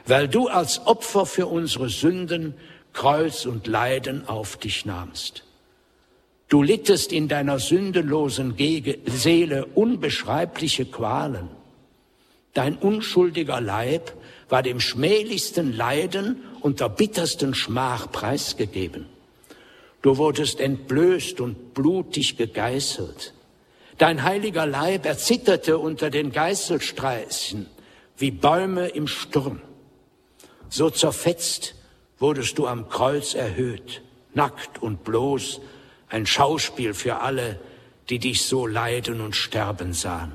weil 0.06 0.26
du 0.26 0.48
als 0.48 0.84
Opfer 0.86 1.26
für 1.26 1.46
unsere 1.46 1.88
Sünden 1.88 2.54
Kreuz 2.92 3.46
und 3.46 3.68
Leiden 3.68 4.26
auf 4.28 4.56
dich 4.56 4.84
nahmst. 4.84 5.44
Du 6.50 6.64
littest 6.64 7.12
in 7.12 7.28
deiner 7.28 7.60
sündelosen 7.60 8.56
Seele 9.06 9.66
unbeschreibliche 9.66 10.84
Qualen. 10.84 11.48
Dein 12.54 12.76
unschuldiger 12.76 13.60
Leib 13.60 14.12
war 14.48 14.64
dem 14.64 14.80
schmählichsten 14.80 15.72
Leiden 15.72 16.42
und 16.60 16.80
der 16.80 16.88
bittersten 16.88 17.54
Schmach 17.54 18.10
preisgegeben. 18.10 19.06
Du 20.02 20.16
wurdest 20.16 20.58
entblößt 20.58 21.40
und 21.40 21.72
blutig 21.72 22.36
gegeißelt. 22.36 23.32
Dein 23.96 24.24
heiliger 24.24 24.66
Leib 24.66 25.06
erzitterte 25.06 25.78
unter 25.78 26.10
den 26.10 26.32
Geißelstreichen 26.32 27.66
wie 28.16 28.32
Bäume 28.32 28.88
im 28.88 29.06
Sturm. 29.06 29.60
So 30.68 30.90
zerfetzt 30.90 31.76
wurdest 32.18 32.58
du 32.58 32.66
am 32.66 32.88
Kreuz 32.88 33.34
erhöht, 33.34 34.02
nackt 34.34 34.82
und 34.82 35.04
bloß, 35.04 35.60
ein 36.10 36.26
Schauspiel 36.26 36.92
für 36.94 37.20
alle, 37.20 37.58
die 38.08 38.18
dich 38.18 38.42
so 38.42 38.66
leiden 38.66 39.20
und 39.20 39.34
sterben 39.34 39.94
sahen. 39.94 40.32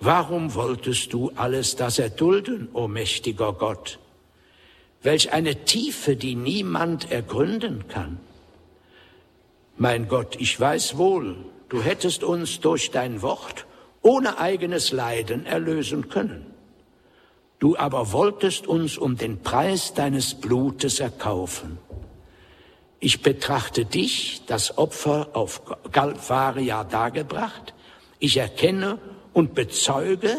Warum 0.00 0.54
wolltest 0.54 1.12
du 1.12 1.30
alles 1.36 1.76
das 1.76 1.98
erdulden, 1.98 2.68
o 2.72 2.88
mächtiger 2.88 3.52
Gott? 3.52 3.98
Welch 5.02 5.32
eine 5.32 5.64
Tiefe, 5.64 6.16
die 6.16 6.34
niemand 6.34 7.10
ergründen 7.10 7.86
kann. 7.88 8.18
Mein 9.76 10.08
Gott, 10.08 10.36
ich 10.38 10.58
weiß 10.58 10.96
wohl, 10.96 11.36
du 11.68 11.82
hättest 11.82 12.24
uns 12.24 12.60
durch 12.60 12.90
dein 12.90 13.22
Wort 13.22 13.66
ohne 14.02 14.38
eigenes 14.38 14.92
Leiden 14.92 15.44
erlösen 15.44 16.08
können. 16.08 16.46
Du 17.58 17.76
aber 17.76 18.12
wolltest 18.12 18.66
uns 18.66 18.96
um 18.96 19.18
den 19.18 19.42
Preis 19.42 19.92
deines 19.92 20.34
Blutes 20.34 20.98
erkaufen. 21.00 21.78
Ich 23.00 23.22
betrachte 23.22 23.86
dich, 23.86 24.42
das 24.46 24.76
Opfer 24.76 25.30
auf 25.32 25.62
Galvaria 25.90 26.84
dargebracht. 26.84 27.72
Ich 28.18 28.36
erkenne 28.36 28.98
und 29.32 29.54
bezeuge, 29.54 30.36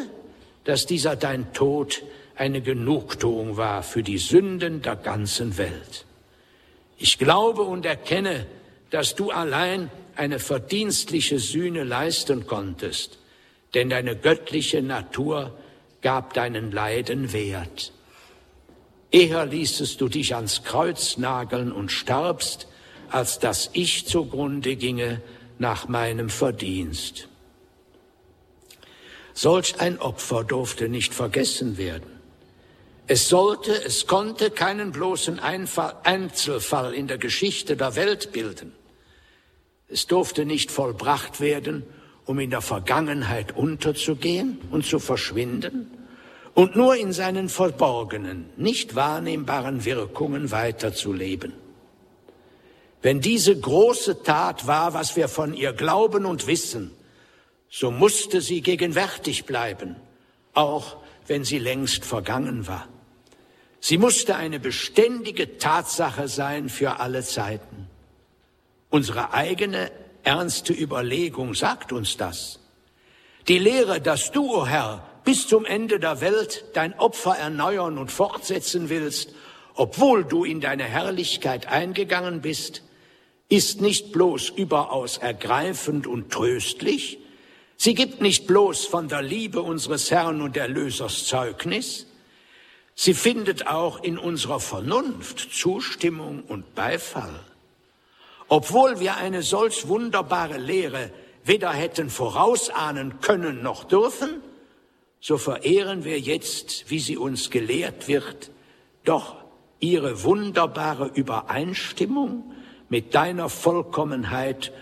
dass 0.64 0.86
dieser 0.86 1.16
dein 1.16 1.54
Tod 1.54 2.04
eine 2.36 2.62
Genugtuung 2.62 3.58
war 3.58 3.82
für 3.82 4.04
die 4.04 4.20
Sünden 4.20 4.84
der 4.84 4.96
ganzen 4.96 5.58
Welt. 5.58 6.06
Ich 6.98 7.18
glaube 7.18 7.64
und 7.64 7.84
erkenne, 7.86 8.46
dass 8.92 9.16
du 9.16 9.32
allein 9.32 9.90
eine 10.16 10.38
verdienstliche 10.38 11.40
Sühne 11.40 11.84
leisten 11.84 12.46
konntest, 12.46 13.18
denn 13.74 13.90
deine 13.90 14.16
göttliche 14.16 14.84
Natur 14.84 15.58
gab 16.02 16.36
deinen 16.36 16.72
Leiden 16.72 17.34
Wert. 17.34 17.92
Eher 19.12 19.46
ließest 19.46 20.00
du 20.00 20.08
dich 20.08 20.36
ans 20.36 20.64
Kreuz 20.64 21.18
nageln 21.18 21.72
und 21.72 21.92
starbst, 21.92 22.68
als 23.10 23.40
dass 23.40 23.70
ich 23.74 24.08
zugrunde 24.08 24.78
ginge 24.78 25.22
nach 25.60 25.90
meinem 25.90 26.30
Verdienst. 26.30 27.28
Solch 29.34 29.80
ein 29.80 30.00
Opfer 30.00 30.44
durfte 30.46 30.88
nicht 30.88 31.14
vergessen 31.14 31.78
werden. 31.78 32.22
Es 33.08 33.28
sollte, 33.28 33.74
es 33.84 34.08
konnte 34.08 34.50
keinen 34.50 34.94
bloßen 34.94 35.40
Einfall, 35.40 35.96
Einzelfall 36.04 36.94
in 36.94 37.08
der 37.08 37.18
Geschichte 37.18 37.76
der 37.76 37.98
Welt 37.98 38.32
bilden. 38.32 38.72
Es 39.90 40.08
durfte 40.08 40.46
nicht 40.46 40.72
vollbracht 40.72 41.42
werden, 41.42 41.84
um 42.26 42.40
in 42.40 42.50
der 42.50 42.62
Vergangenheit 42.62 43.58
unterzugehen 43.58 44.60
und 44.72 44.86
zu 44.86 45.00
verschwinden, 45.00 45.92
und 46.54 46.76
nur 46.76 46.96
in 46.96 47.14
seinen 47.14 47.50
verborgenen, 47.50 48.50
nicht 48.58 48.96
wahrnehmbaren 48.96 49.86
Wirkungen 49.86 50.52
weiterzuleben. 50.52 51.54
Wenn 53.02 53.20
diese 53.22 53.58
große 53.60 54.24
Tat 54.24 54.68
war, 54.68 54.94
was 54.94 55.16
wir 55.16 55.28
von 55.28 55.54
ihr 55.54 55.74
glauben 55.74 56.26
und 56.26 56.48
wissen, 56.48 56.92
so 57.70 57.90
musste 57.90 58.42
sie 58.42 58.62
gegenwärtig 58.62 59.46
bleiben, 59.46 59.96
auch 60.54 60.98
wenn 61.26 61.44
sie 61.44 61.58
längst 61.58 62.06
vergangen 62.06 62.68
war. 62.68 62.88
Sie 63.80 63.98
musste 63.98 64.36
eine 64.36 64.60
beständige 64.60 65.58
Tatsache 65.58 66.28
sein 66.28 66.70
für 66.70 67.00
alle 67.00 67.24
Zeiten. 67.24 67.88
Unsere 68.90 69.34
eigene 69.34 69.90
ernste 70.24 70.74
Überlegung 70.74 71.56
sagt 71.56 71.92
uns 71.92 72.18
das. 72.18 72.60
Die 73.48 73.58
Lehre, 73.58 74.02
dass 74.02 74.32
du, 74.32 74.46
o 74.46 74.62
oh 74.62 74.68
Herr, 74.68 75.11
bis 75.24 75.48
zum 75.48 75.66
Ende 75.66 76.00
der 76.00 76.22
Welt 76.22 76.66
dein 76.74 76.98
Opfer 76.98 77.38
erneuern 77.38 77.98
und 77.98 78.12
fortsetzen 78.12 78.90
willst, 78.90 79.34
obwohl 79.76 80.24
du 80.26 80.44
in 80.44 80.62
deine 80.62 80.84
Herrlichkeit 80.84 81.68
eingegangen 81.68 82.42
bist, 82.42 82.84
ist 83.50 83.82
nicht 83.82 84.12
bloß 84.12 84.50
überaus 84.50 85.18
ergreifend 85.18 86.08
und 86.08 86.32
tröstlich, 86.32 87.20
sie 87.78 87.96
gibt 87.96 88.22
nicht 88.22 88.48
bloß 88.48 88.86
von 88.86 89.08
der 89.08 89.22
Liebe 89.22 89.62
unseres 89.62 90.10
Herrn 90.10 90.42
und 90.42 90.56
Erlösers 90.58 91.26
Zeugnis, 91.26 92.08
sie 92.96 93.14
findet 93.14 93.68
auch 93.68 94.04
in 94.04 94.18
unserer 94.18 94.60
Vernunft 94.60 95.54
Zustimmung 95.54 96.44
und 96.48 96.76
Beifall. 96.76 97.40
Obwohl 98.48 99.00
wir 99.00 99.18
eine 99.18 99.44
solch 99.44 99.88
wunderbare 99.88 100.58
Lehre 100.58 101.12
weder 101.44 101.72
hätten 101.72 102.10
vorausahnen 102.10 103.20
können 103.22 103.64
noch 103.64 103.86
dürfen, 103.86 104.42
so 105.22 105.38
verehren 105.38 106.04
wir 106.04 106.20
jetzt, 106.20 106.90
wie 106.90 107.00
sie 107.00 107.16
uns 107.16 107.52
gelehrt 107.52 108.08
wird, 108.08 108.50
doch 109.06 109.36
ihre 109.80 110.24
wunderbare 110.24 111.08
Übereinstimmung 111.14 112.52
mit 112.90 113.14
deiner 113.14 113.48
Vollkommenheit 113.48 114.74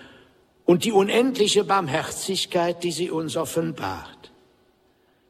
und 0.65 0.85
die 0.85 0.93
unendliche 0.93 1.65
Barmherzigkeit, 1.65 2.83
die 2.83 2.91
sie 2.91 3.11
uns 3.11 3.35
offenbart. 3.35 4.31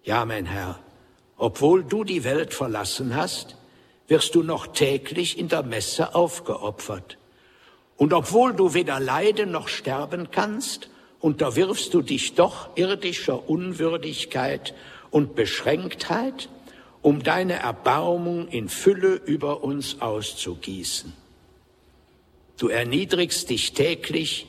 Ja, 0.04 0.26
mein 0.26 0.46
Herr, 0.46 0.80
obwohl 1.38 1.84
du 1.84 2.04
die 2.04 2.24
Welt 2.24 2.54
verlassen 2.54 3.16
hast, 3.16 3.56
wirst 4.08 4.36
du 4.36 4.44
noch 4.44 4.68
täglich 4.68 5.40
in 5.40 5.48
der 5.48 5.64
Messe 5.64 6.14
aufgeopfert. 6.14 7.18
Und 7.98 8.14
obwohl 8.14 8.54
du 8.54 8.74
weder 8.74 9.00
leiden 9.00 9.52
noch 9.52 9.68
sterben 9.68 10.30
kannst, 10.32 10.90
unterwirfst 11.20 11.94
du 11.94 12.02
dich 12.02 12.36
doch 12.36 12.70
irdischer 12.76 13.50
Unwürdigkeit 13.50 14.74
und 15.12 15.36
Beschränktheit, 15.36 16.50
um 17.02 17.24
deine 17.24 17.54
Erbarmung 17.54 18.48
in 18.48 18.70
Fülle 18.70 19.16
über 19.16 19.64
uns 19.64 20.02
auszugießen. 20.02 21.14
Du 22.58 22.68
erniedrigst 22.68 23.50
dich 23.50 23.74
täglich, 23.74 24.48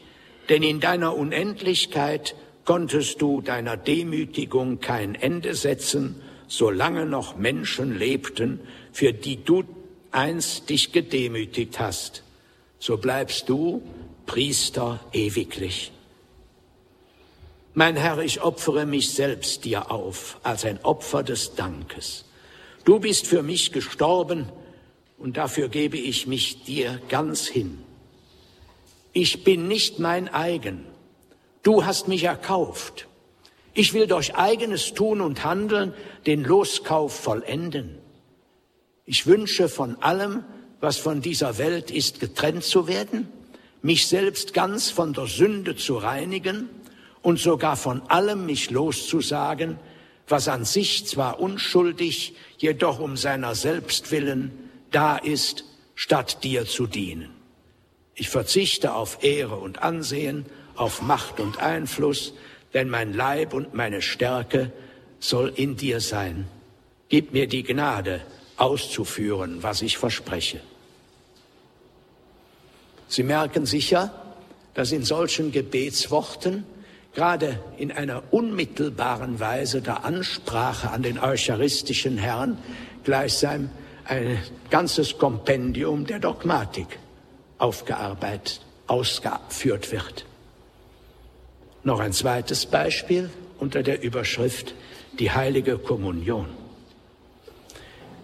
denn 0.49 0.63
in 0.63 0.81
deiner 0.81 1.17
Unendlichkeit 1.17 2.35
konntest 2.65 3.23
du 3.23 3.41
deiner 3.41 3.77
Demütigung 3.77 4.81
kein 4.81 5.15
Ende 5.15 5.55
setzen, 5.55 6.21
solange 6.49 7.07
noch 7.07 7.37
Menschen 7.37 7.97
lebten, 7.97 8.61
für 8.93 9.13
die 9.13 9.45
du 9.45 9.65
einst 10.11 10.69
dich 10.71 10.93
gedemütigt 10.93 11.79
hast. 11.79 12.25
So 12.81 12.97
bleibst 12.97 13.49
du 13.49 13.83
Priester 14.27 15.01
ewiglich. 15.13 15.93
Mein 17.73 17.95
Herr, 17.95 18.19
ich 18.19 18.43
opfere 18.43 18.85
mich 18.85 19.13
selbst 19.13 19.65
dir 19.65 19.93
auf 19.93 20.41
als 20.43 20.65
ein 20.65 20.81
Opfer 20.83 21.23
des 21.23 21.55
Dankes. 21.55 22.25
Du 22.85 22.99
bist 22.99 23.29
für 23.29 23.45
mich 23.45 23.71
gestorben 23.71 24.51
und 25.19 25.37
dafür 25.37 25.69
gebe 25.69 25.97
ich 25.97 26.27
mich 26.27 26.65
dir 26.65 27.01
ganz 27.09 27.47
hin. 27.47 27.79
Ich 29.13 29.45
bin 29.45 29.69
nicht 29.69 30.01
mein 30.01 30.29
eigen. 30.29 30.85
Du 31.63 31.85
hast 31.85 32.09
mich 32.09 32.25
erkauft. 32.25 33.07
Ich 33.73 33.93
will 33.93 34.09
durch 34.09 34.35
eigenes 34.35 34.93
Tun 34.95 35.21
und 35.21 35.45
Handeln 35.45 35.95
den 36.27 36.43
Loskauf 36.43 37.15
vollenden. 37.15 37.99
Ich 39.07 39.29
wünsche 39.29 39.69
von 39.69 40.03
allem, 40.03 40.43
was 40.81 40.97
von 40.97 41.23
dieser 41.23 41.57
Welt 41.59 41.93
ist, 41.93 42.19
getrennt 42.19 42.65
zu 42.65 42.89
werden, 42.89 43.29
mich 43.81 44.09
selbst 44.09 44.55
ganz 44.55 44.91
von 44.91 45.13
der 45.13 45.27
Sünde 45.27 45.77
zu 45.77 45.97
reinigen 45.97 46.69
und 47.23 47.39
sogar 47.39 47.77
von 47.77 48.03
allem 48.09 48.47
mich 48.47 48.71
loszusagen, 48.71 49.79
was 50.29 50.49
an 50.49 50.65
sich 50.65 51.07
zwar 51.07 51.41
unschuldig, 51.41 52.35
jedoch 52.59 53.01
um 53.01 53.17
seiner 53.17 53.55
selbst 53.55 54.11
willen 54.11 54.53
da 54.91 55.17
ist, 55.17 55.65
statt 55.95 56.43
dir 56.45 56.67
zu 56.67 56.87
dienen. 56.87 57.31
Ich 58.15 58.29
verzichte 58.29 58.95
auf 58.95 59.23
Ehre 59.23 59.57
und 59.57 59.83
Ansehen, 59.83 60.47
auf 60.77 61.03
Macht 61.03 61.41
und 61.41 61.59
Einfluss, 61.59 62.33
denn 62.75 62.89
mein 62.89 63.13
Leib 63.13 63.55
und 63.55 63.75
meine 63.75 64.03
Stärke 64.03 64.73
soll 65.19 65.53
in 65.57 65.77
dir 65.77 66.01
sein. 66.01 66.49
Gib 67.09 67.33
mir 67.33 67.47
die 67.47 67.63
Gnade, 67.63 68.21
auszuführen, 68.57 69.63
was 69.63 69.83
ich 69.83 69.97
verspreche. 69.97 70.61
Sie 73.09 73.23
merken 73.23 73.67
sicher, 73.67 74.13
dass 74.75 74.93
in 74.93 75.03
solchen 75.03 75.51
Gebetsworten 75.51 76.65
gerade 77.15 77.59
in 77.77 77.93
einer 77.93 78.23
unmittelbaren 78.31 79.41
Weise 79.41 79.83
der 79.83 80.05
Ansprache 80.05 80.91
an 80.91 81.03
den 81.03 81.19
eucharistischen 81.19 82.19
Herrn 82.19 82.59
gleichsam 83.05 83.71
ein 84.05 84.39
ganzes 84.71 85.19
Kompendium 85.19 86.07
der 86.07 86.19
Dogmatik 86.19 86.99
aufgearbeitet, 87.59 88.61
ausgeführt 88.87 89.93
wird. 89.93 90.25
Noch 91.83 92.01
ein 92.01 92.13
zweites 92.13 92.67
Beispiel 92.67 93.31
unter 93.59 93.83
der 93.83 94.03
Überschrift 94.03 94.75
die 95.19 95.31
heilige 95.31 95.79
Kommunion. 95.79 96.47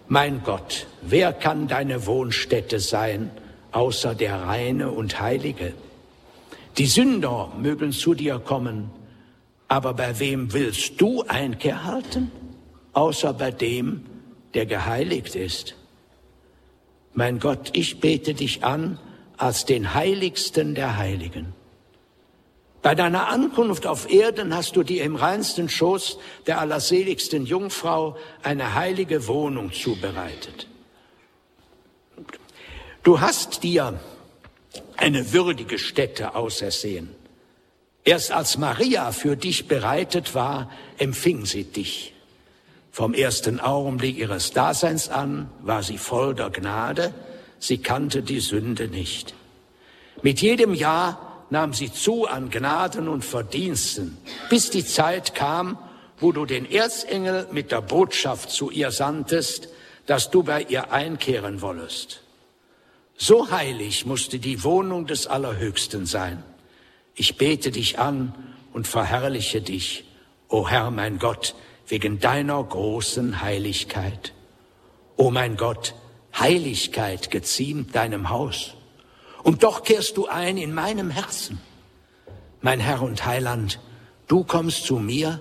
Mein 0.08 0.42
Gott, 0.44 0.86
wer 1.02 1.32
kann 1.32 1.68
deine 1.68 2.06
Wohnstätte 2.06 2.80
sein, 2.80 3.30
außer 3.72 4.14
der 4.14 4.42
reine 4.42 4.90
und 4.90 5.20
heilige? 5.20 5.74
Die 6.78 6.86
Sünder 6.86 7.52
mögen 7.58 7.92
zu 7.92 8.12
dir 8.12 8.38
kommen, 8.38 8.90
aber 9.66 9.94
bei 9.94 10.18
wem 10.18 10.52
willst 10.52 11.00
du 11.00 11.22
Einkehr 11.22 11.84
halten, 11.84 12.30
außer 12.92 13.32
bei 13.32 13.50
dem, 13.50 14.04
der 14.52 14.66
geheiligt 14.66 15.34
ist? 15.34 15.74
Mein 17.14 17.38
Gott, 17.38 17.70
ich 17.72 18.00
bete 18.00 18.34
dich 18.34 18.62
an 18.62 18.98
als 19.38 19.64
den 19.64 19.94
heiligsten 19.94 20.74
der 20.74 20.98
Heiligen. 20.98 21.54
Bei 22.82 22.94
deiner 22.94 23.28
Ankunft 23.28 23.86
auf 23.86 24.10
Erden 24.12 24.54
hast 24.54 24.76
du 24.76 24.82
dir 24.82 25.02
im 25.02 25.16
reinsten 25.16 25.70
Schoß 25.70 26.18
der 26.46 26.60
allerseligsten 26.60 27.46
Jungfrau 27.46 28.16
eine 28.42 28.74
heilige 28.74 29.26
Wohnung 29.26 29.72
zubereitet. 29.72 30.68
Du 33.02 33.20
hast 33.20 33.62
dir 33.62 33.98
eine 34.96 35.32
würdige 35.32 35.78
Stätte 35.78 36.34
ausersehen. 36.34 37.10
Erst 38.04 38.32
als 38.32 38.56
Maria 38.56 39.10
für 39.12 39.36
dich 39.36 39.66
bereitet 39.66 40.34
war, 40.34 40.70
empfing 40.98 41.44
sie 41.44 41.64
dich. 41.64 42.14
Vom 42.92 43.14
ersten 43.14 43.60
Augenblick 43.60 44.16
ihres 44.16 44.52
Daseins 44.52 45.08
an 45.08 45.50
war 45.60 45.82
sie 45.82 45.98
voll 45.98 46.34
der 46.34 46.50
Gnade, 46.50 47.12
sie 47.58 47.78
kannte 47.78 48.22
die 48.22 48.40
Sünde 48.40 48.88
nicht. 48.88 49.34
Mit 50.22 50.40
jedem 50.40 50.72
Jahr 50.72 51.44
nahm 51.50 51.74
sie 51.74 51.92
zu 51.92 52.26
an 52.26 52.48
Gnaden 52.50 53.08
und 53.08 53.24
Verdiensten, 53.24 54.16
bis 54.50 54.70
die 54.70 54.84
Zeit 54.84 55.34
kam, 55.34 55.78
wo 56.18 56.32
du 56.32 56.46
den 56.46 56.70
Erzengel 56.70 57.48
mit 57.52 57.72
der 57.72 57.82
Botschaft 57.82 58.50
zu 58.50 58.70
ihr 58.70 58.90
sandtest, 58.90 59.68
dass 60.06 60.30
du 60.30 60.42
bei 60.42 60.62
ihr 60.62 60.92
einkehren 60.92 61.60
wollest. 61.60 62.22
So 63.16 63.50
heilig 63.50 64.04
musste 64.04 64.38
die 64.38 64.62
Wohnung 64.62 65.06
des 65.06 65.26
Allerhöchsten 65.26 66.06
sein. 66.06 66.42
Ich 67.14 67.36
bete 67.38 67.70
dich 67.70 67.98
an 67.98 68.34
und 68.72 68.86
verherrliche 68.86 69.62
dich, 69.62 70.04
o 70.48 70.68
Herr 70.68 70.90
mein 70.90 71.18
Gott, 71.18 71.54
wegen 71.86 72.20
deiner 72.20 72.62
großen 72.62 73.40
Heiligkeit. 73.40 74.34
O 75.16 75.30
mein 75.30 75.56
Gott, 75.56 75.94
Heiligkeit 76.38 77.30
geziemt 77.30 77.94
deinem 77.94 78.28
Haus. 78.28 78.74
Und 79.42 79.62
doch 79.62 79.82
kehrst 79.82 80.18
du 80.18 80.26
ein 80.26 80.58
in 80.58 80.74
meinem 80.74 81.08
Herzen. 81.08 81.58
Mein 82.60 82.80
Herr 82.80 83.00
und 83.00 83.24
Heiland, 83.24 83.80
du 84.26 84.44
kommst 84.44 84.84
zu 84.84 84.98
mir, 84.98 85.40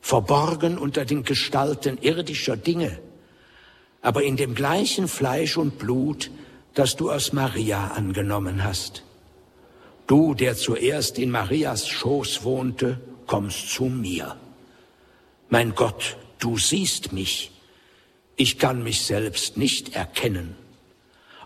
verborgen 0.00 0.78
unter 0.78 1.04
den 1.04 1.22
Gestalten 1.22 1.98
irdischer 1.98 2.56
Dinge, 2.56 2.98
aber 4.02 4.22
in 4.22 4.36
dem 4.36 4.54
gleichen 4.54 5.08
Fleisch 5.08 5.56
und 5.56 5.78
Blut, 5.78 6.30
das 6.74 6.96
du 6.96 7.10
aus 7.10 7.32
Maria 7.32 7.88
angenommen 7.88 8.64
hast. 8.64 9.04
Du, 10.06 10.34
der 10.34 10.56
zuerst 10.56 11.18
in 11.18 11.30
Marias 11.30 11.88
Schoß 11.88 12.44
wohnte, 12.44 13.00
kommst 13.26 13.70
zu 13.70 13.84
mir. 13.84 14.36
Mein 15.48 15.74
Gott, 15.74 16.16
du 16.38 16.58
siehst 16.58 17.12
mich. 17.12 17.52
Ich 18.36 18.58
kann 18.58 18.82
mich 18.82 19.02
selbst 19.02 19.56
nicht 19.56 19.94
erkennen. 19.94 20.56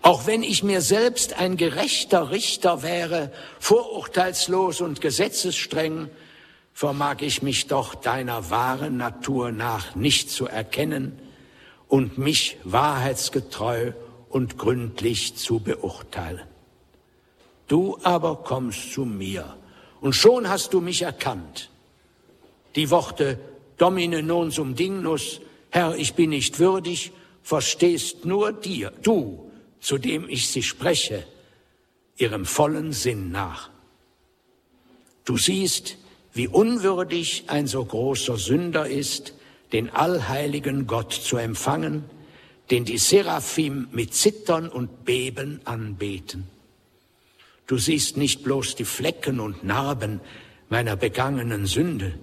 Auch 0.02 0.26
wenn 0.26 0.42
ich 0.42 0.62
mir 0.62 0.80
selbst 0.80 1.38
ein 1.38 1.56
gerechter 1.56 2.30
Richter 2.30 2.82
wäre, 2.82 3.30
vorurteilslos 3.60 4.80
und 4.80 5.00
gesetzesstreng, 5.00 6.08
vermag 6.72 7.16
ich 7.20 7.42
mich 7.42 7.66
doch 7.66 7.94
deiner 7.94 8.50
wahren 8.50 8.96
Natur 8.96 9.52
nach 9.52 9.94
nicht 9.94 10.30
zu 10.30 10.46
erkennen 10.46 11.18
und 11.88 12.18
mich 12.18 12.56
wahrheitsgetreu 12.64 13.92
und 14.30 14.58
gründlich 14.58 15.36
zu 15.36 15.60
beurteilen. 15.60 16.46
Du 17.66 17.98
aber 18.02 18.36
kommst 18.36 18.92
zu 18.92 19.04
mir 19.04 19.56
und 20.00 20.14
schon 20.14 20.48
hast 20.48 20.72
du 20.72 20.80
mich 20.80 21.02
erkannt. 21.02 21.70
Die 22.76 22.90
Worte 22.90 23.38
Domine 23.78 24.22
non 24.22 24.50
sum 24.50 24.74
dignus, 24.74 25.40
Herr, 25.70 25.96
ich 25.96 26.14
bin 26.14 26.30
nicht 26.30 26.58
würdig, 26.58 27.12
verstehst 27.42 28.24
nur 28.24 28.52
dir, 28.52 28.92
du, 29.02 29.50
zu 29.80 29.98
dem 29.98 30.28
ich 30.28 30.48
sie 30.48 30.64
spreche, 30.64 31.24
ihrem 32.16 32.44
vollen 32.44 32.92
Sinn 32.92 33.30
nach. 33.30 33.70
Du 35.24 35.36
siehst, 35.36 35.96
wie 36.32 36.48
unwürdig 36.48 37.44
ein 37.46 37.66
so 37.66 37.84
großer 37.84 38.36
Sünder 38.36 38.88
ist, 38.88 39.34
den 39.72 39.90
allheiligen 39.90 40.86
Gott 40.86 41.12
zu 41.12 41.36
empfangen, 41.36 42.04
den 42.70 42.84
die 42.84 42.98
Seraphim 42.98 43.88
mit 43.92 44.14
Zittern 44.14 44.68
und 44.68 45.04
Beben 45.04 45.60
anbeten. 45.64 46.46
Du 47.66 47.78
siehst 47.78 48.16
nicht 48.16 48.44
bloß 48.44 48.76
die 48.76 48.84
Flecken 48.84 49.40
und 49.40 49.64
Narben 49.64 50.20
meiner 50.68 50.96
begangenen 50.96 51.66
Sünde, 51.66 52.14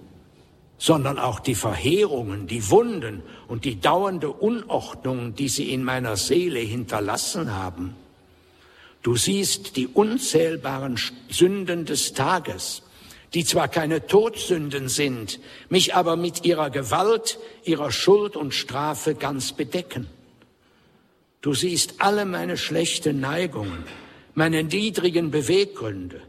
sondern 0.78 1.18
auch 1.18 1.40
die 1.40 1.54
Verheerungen, 1.54 2.46
die 2.46 2.68
Wunden 2.70 3.22
und 3.48 3.64
die 3.64 3.80
dauernde 3.80 4.30
Unordnung, 4.30 5.34
die 5.34 5.48
sie 5.48 5.72
in 5.72 5.84
meiner 5.84 6.16
Seele 6.16 6.60
hinterlassen 6.60 7.54
haben. 7.54 7.94
Du 9.02 9.16
siehst 9.16 9.76
die 9.76 9.86
unzählbaren 9.86 10.98
Sünden 11.28 11.84
des 11.84 12.12
Tages, 12.12 12.82
die 13.34 13.44
zwar 13.44 13.68
keine 13.68 14.06
Todsünden 14.06 14.88
sind, 14.88 15.40
mich 15.68 15.94
aber 15.94 16.16
mit 16.16 16.44
ihrer 16.44 16.70
Gewalt, 16.70 17.38
ihrer 17.64 17.92
Schuld 17.92 18.36
und 18.36 18.52
Strafe 18.52 19.14
ganz 19.14 19.52
bedecken. 19.52 20.08
Du 21.40 21.54
siehst 21.54 21.94
alle 21.98 22.24
meine 22.24 22.56
schlechten 22.56 23.20
Neigungen, 23.20 23.84
meine 24.34 24.64
niedrigen 24.64 25.30
Beweggründe, 25.30 26.22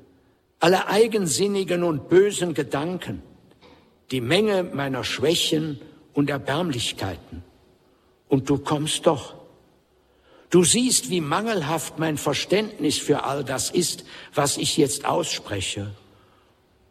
alle 0.59 0.87
eigensinnigen 0.87 1.83
und 1.83 2.09
bösen 2.09 2.53
Gedanken, 2.53 3.21
die 4.11 4.21
Menge 4.21 4.63
meiner 4.63 5.03
Schwächen 5.03 5.79
und 6.13 6.29
Erbärmlichkeiten. 6.29 7.43
Und 8.27 8.49
du 8.49 8.57
kommst 8.57 9.05
doch. 9.07 9.35
Du 10.49 10.63
siehst, 10.63 11.09
wie 11.09 11.21
mangelhaft 11.21 11.99
mein 11.99 12.17
Verständnis 12.17 12.97
für 12.97 13.23
all 13.23 13.43
das 13.43 13.69
ist, 13.69 14.05
was 14.33 14.57
ich 14.57 14.77
jetzt 14.77 15.05
ausspreche. 15.05 15.91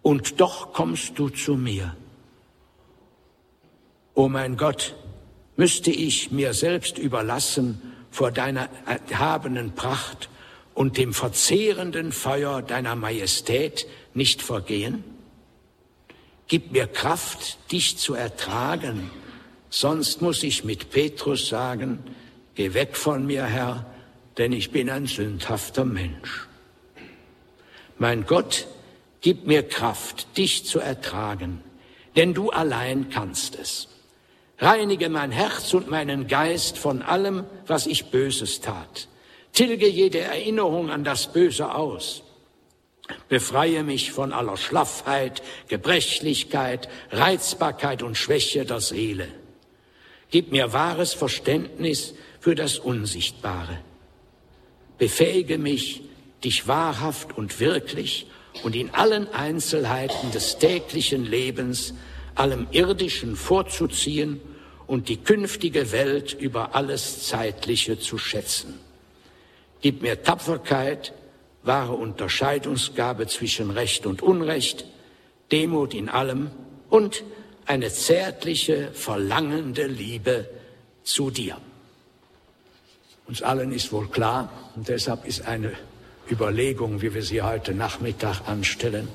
Und 0.02 0.40
doch 0.40 0.72
kommst 0.72 1.18
du 1.18 1.30
zu 1.30 1.56
mir. 1.56 1.96
O 4.14 4.28
mein 4.28 4.56
Gott, 4.56 4.94
müsste 5.56 5.90
ich 5.90 6.30
mir 6.30 6.54
selbst 6.54 6.98
überlassen 6.98 7.95
vor 8.16 8.30
deiner 8.30 8.70
erhabenen 9.10 9.74
Pracht 9.74 10.30
und 10.72 10.96
dem 10.96 11.12
verzehrenden 11.12 12.12
Feuer 12.12 12.62
deiner 12.62 12.96
Majestät 12.96 13.86
nicht 14.14 14.40
vergehen? 14.40 15.04
Gib 16.48 16.72
mir 16.72 16.86
Kraft, 16.86 17.58
dich 17.70 17.98
zu 17.98 18.14
ertragen, 18.14 19.10
sonst 19.68 20.22
muss 20.22 20.42
ich 20.44 20.64
mit 20.64 20.88
Petrus 20.88 21.48
sagen, 21.48 21.98
geh 22.54 22.72
weg 22.72 22.96
von 22.96 23.26
mir, 23.26 23.44
Herr, 23.44 23.84
denn 24.38 24.52
ich 24.52 24.70
bin 24.70 24.88
ein 24.88 25.04
sündhafter 25.04 25.84
Mensch. 25.84 26.48
Mein 27.98 28.24
Gott, 28.24 28.66
gib 29.20 29.46
mir 29.46 29.62
Kraft, 29.62 30.38
dich 30.38 30.64
zu 30.64 30.78
ertragen, 30.78 31.60
denn 32.16 32.32
du 32.32 32.48
allein 32.48 33.10
kannst 33.10 33.56
es. 33.56 33.88
Reinige 34.58 35.08
mein 35.08 35.32
Herz 35.32 35.74
und 35.74 35.90
meinen 35.90 36.28
Geist 36.28 36.78
von 36.78 37.02
allem, 37.02 37.44
was 37.66 37.86
ich 37.86 38.10
Böses 38.10 38.60
tat. 38.60 39.08
Tilge 39.52 39.88
jede 39.88 40.20
Erinnerung 40.20 40.90
an 40.90 41.04
das 41.04 41.32
Böse 41.32 41.74
aus 41.74 42.22
Befreie 43.28 43.82
mich 43.82 44.12
von 44.12 44.32
aller 44.32 44.56
Schlaffheit, 44.56 45.42
Gebrechlichkeit, 45.68 46.88
Reizbarkeit 47.10 48.02
und 48.02 48.16
Schwäche 48.16 48.64
der 48.64 48.80
Seele. 48.80 49.28
Gib 50.30 50.50
mir 50.50 50.72
wahres 50.72 51.14
Verständnis 51.14 52.14
für 52.40 52.54
das 52.54 52.78
Unsichtbare. 52.78 53.78
Befähige 54.98 55.58
mich, 55.58 56.02
dich 56.42 56.66
wahrhaft 56.66 57.36
und 57.36 57.60
wirklich 57.60 58.26
und 58.64 58.74
in 58.74 58.90
allen 58.90 59.32
Einzelheiten 59.32 60.32
des 60.32 60.58
täglichen 60.58 61.24
Lebens 61.24 61.94
allem 62.38 62.66
Irdischen 62.70 63.36
vorzuziehen 63.36 64.40
und 64.86 65.08
die 65.08 65.16
künftige 65.16 65.92
Welt 65.92 66.32
über 66.32 66.74
alles 66.74 67.26
Zeitliche 67.26 67.98
zu 67.98 68.18
schätzen. 68.18 68.78
Gib 69.80 70.02
mir 70.02 70.22
Tapferkeit, 70.22 71.12
wahre 71.62 71.94
Unterscheidungsgabe 71.94 73.26
zwischen 73.26 73.70
Recht 73.70 74.06
und 74.06 74.22
Unrecht, 74.22 74.86
Demut 75.50 75.94
in 75.94 76.08
allem 76.08 76.50
und 76.88 77.24
eine 77.66 77.88
zärtliche, 77.88 78.92
verlangende 78.92 79.86
Liebe 79.86 80.48
zu 81.02 81.30
dir. 81.30 81.58
Uns 83.26 83.42
allen 83.42 83.72
ist 83.72 83.92
wohl 83.92 84.08
klar, 84.08 84.52
und 84.76 84.88
deshalb 84.88 85.26
ist 85.26 85.46
eine 85.46 85.72
Überlegung, 86.30 87.02
wie 87.02 87.12
wir 87.12 87.22
sie 87.22 87.42
heute 87.42 87.74
Nachmittag 87.74 88.48
anstellen, 88.48 89.08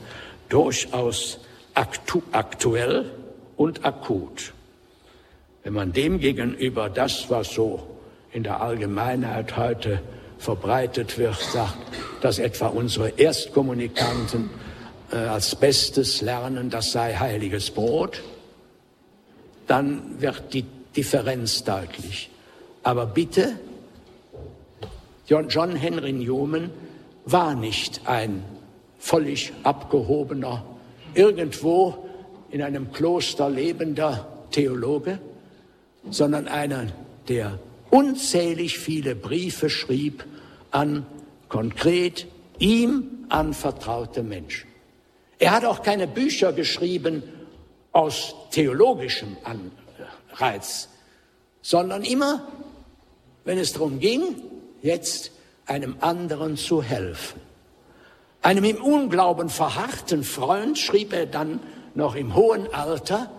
durchaus 0.50 1.40
aktu 1.74 2.22
aktuell 2.32 3.12
und 3.58 3.86
akut. 3.86 4.54
Wenn 5.64 5.74
man 5.74 5.94
dem 5.94 6.20
gegenüber 6.20 6.90
das, 6.90 7.30
was 7.30 7.54
so 7.54 7.88
in 8.32 8.44
der 8.44 8.62
Allgemeinheit 8.62 9.58
heute 9.58 10.02
verbreitet 10.38 11.18
wird, 11.18 11.40
sagt, 11.40 11.78
dass 12.22 12.40
etwa 12.40 12.68
unsere 12.68 13.10
Erstkommunikanten 13.10 14.50
äh, 15.12 15.18
als 15.18 15.56
Bestes 15.56 16.22
lernen, 16.22 16.70
das 16.70 16.92
sei 16.92 17.14
heiliges 17.14 17.70
Brot, 17.70 18.24
dann 19.68 20.20
wird 20.20 20.54
die 20.54 20.66
Differenz 20.96 21.64
deutlich. 21.64 22.30
Aber 22.84 23.06
bitte, 23.06 23.60
John 25.28 25.76
Henry 25.76 26.12
Newman 26.12 26.72
war 27.26 27.56
nicht 27.56 28.02
ein 28.06 28.44
völlig 29.00 29.54
abgehobener 29.64 30.66
irgendwo 31.16 32.08
in 32.50 32.62
einem 32.62 32.92
Kloster 32.92 33.50
lebender 33.50 34.28
Theologe, 34.52 35.20
sondern 36.10 36.48
einer, 36.48 36.88
der 37.28 37.60
unzählig 37.90 38.80
viele 38.80 39.16
Briefe 39.16 39.70
schrieb 39.70 40.26
an 40.72 41.06
konkret 41.50 42.28
ihm 42.60 43.26
anvertraute 43.30 44.24
Menschen. 44.24 44.70
Er 45.40 45.52
hat 45.52 45.66
auch 45.66 45.82
keine 45.82 46.08
Bücher 46.08 46.54
geschrieben 46.54 47.24
aus 47.92 48.36
theologischem 48.52 49.36
Anreiz, 49.44 50.90
sondern 51.62 52.04
immer, 52.04 52.48
wenn 53.44 53.58
es 53.58 53.74
darum 53.74 54.00
ging, 54.00 54.22
jetzt 54.82 55.32
einem 55.66 55.96
anderen 56.00 56.58
zu 56.58 56.82
helfen. 56.82 57.40
Einem 58.42 58.64
im 58.64 58.82
Unglauben 58.82 59.50
verharrten 59.50 60.24
Freund 60.24 60.78
schrieb 60.80 61.14
er 61.14 61.28
dann 61.28 61.60
noch 61.94 62.16
im 62.16 62.36
hohen 62.36 62.74
Alter 62.74 63.32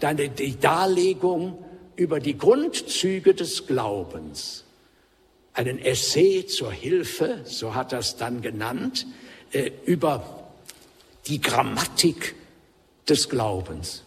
dann 0.00 0.16
die 0.16 0.58
Darlegung 0.58 1.62
über 1.96 2.20
die 2.20 2.36
Grundzüge 2.36 3.34
des 3.34 3.66
Glaubens. 3.66 4.64
Einen 5.52 5.78
Essay 5.78 6.46
zur 6.46 6.72
Hilfe, 6.72 7.40
so 7.44 7.74
hat 7.74 7.92
er 7.92 7.98
es 7.98 8.16
dann 8.16 8.40
genannt, 8.40 9.06
äh, 9.52 9.70
über 9.84 10.48
die 11.26 11.40
Grammatik 11.40 12.34
des 13.08 13.28
Glaubens. 13.28 14.02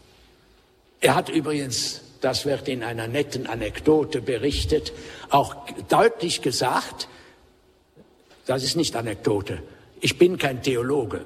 Er 1.01 1.15
hat 1.15 1.29
übrigens, 1.29 2.01
das 2.21 2.45
wird 2.45 2.67
in 2.69 2.81
einer 2.83 3.07
netten 3.07 3.45
Anekdote 3.45 4.21
berichtet, 4.21 4.93
auch 5.29 5.55
deutlich 5.89 6.41
gesagt, 6.41 7.07
das 8.45 8.63
ist 8.63 8.75
nicht 8.75 8.95
Anekdote, 8.95 9.61
ich 10.03 10.17
bin 10.17 10.37
kein 10.37 10.61
Theologe, 10.61 11.21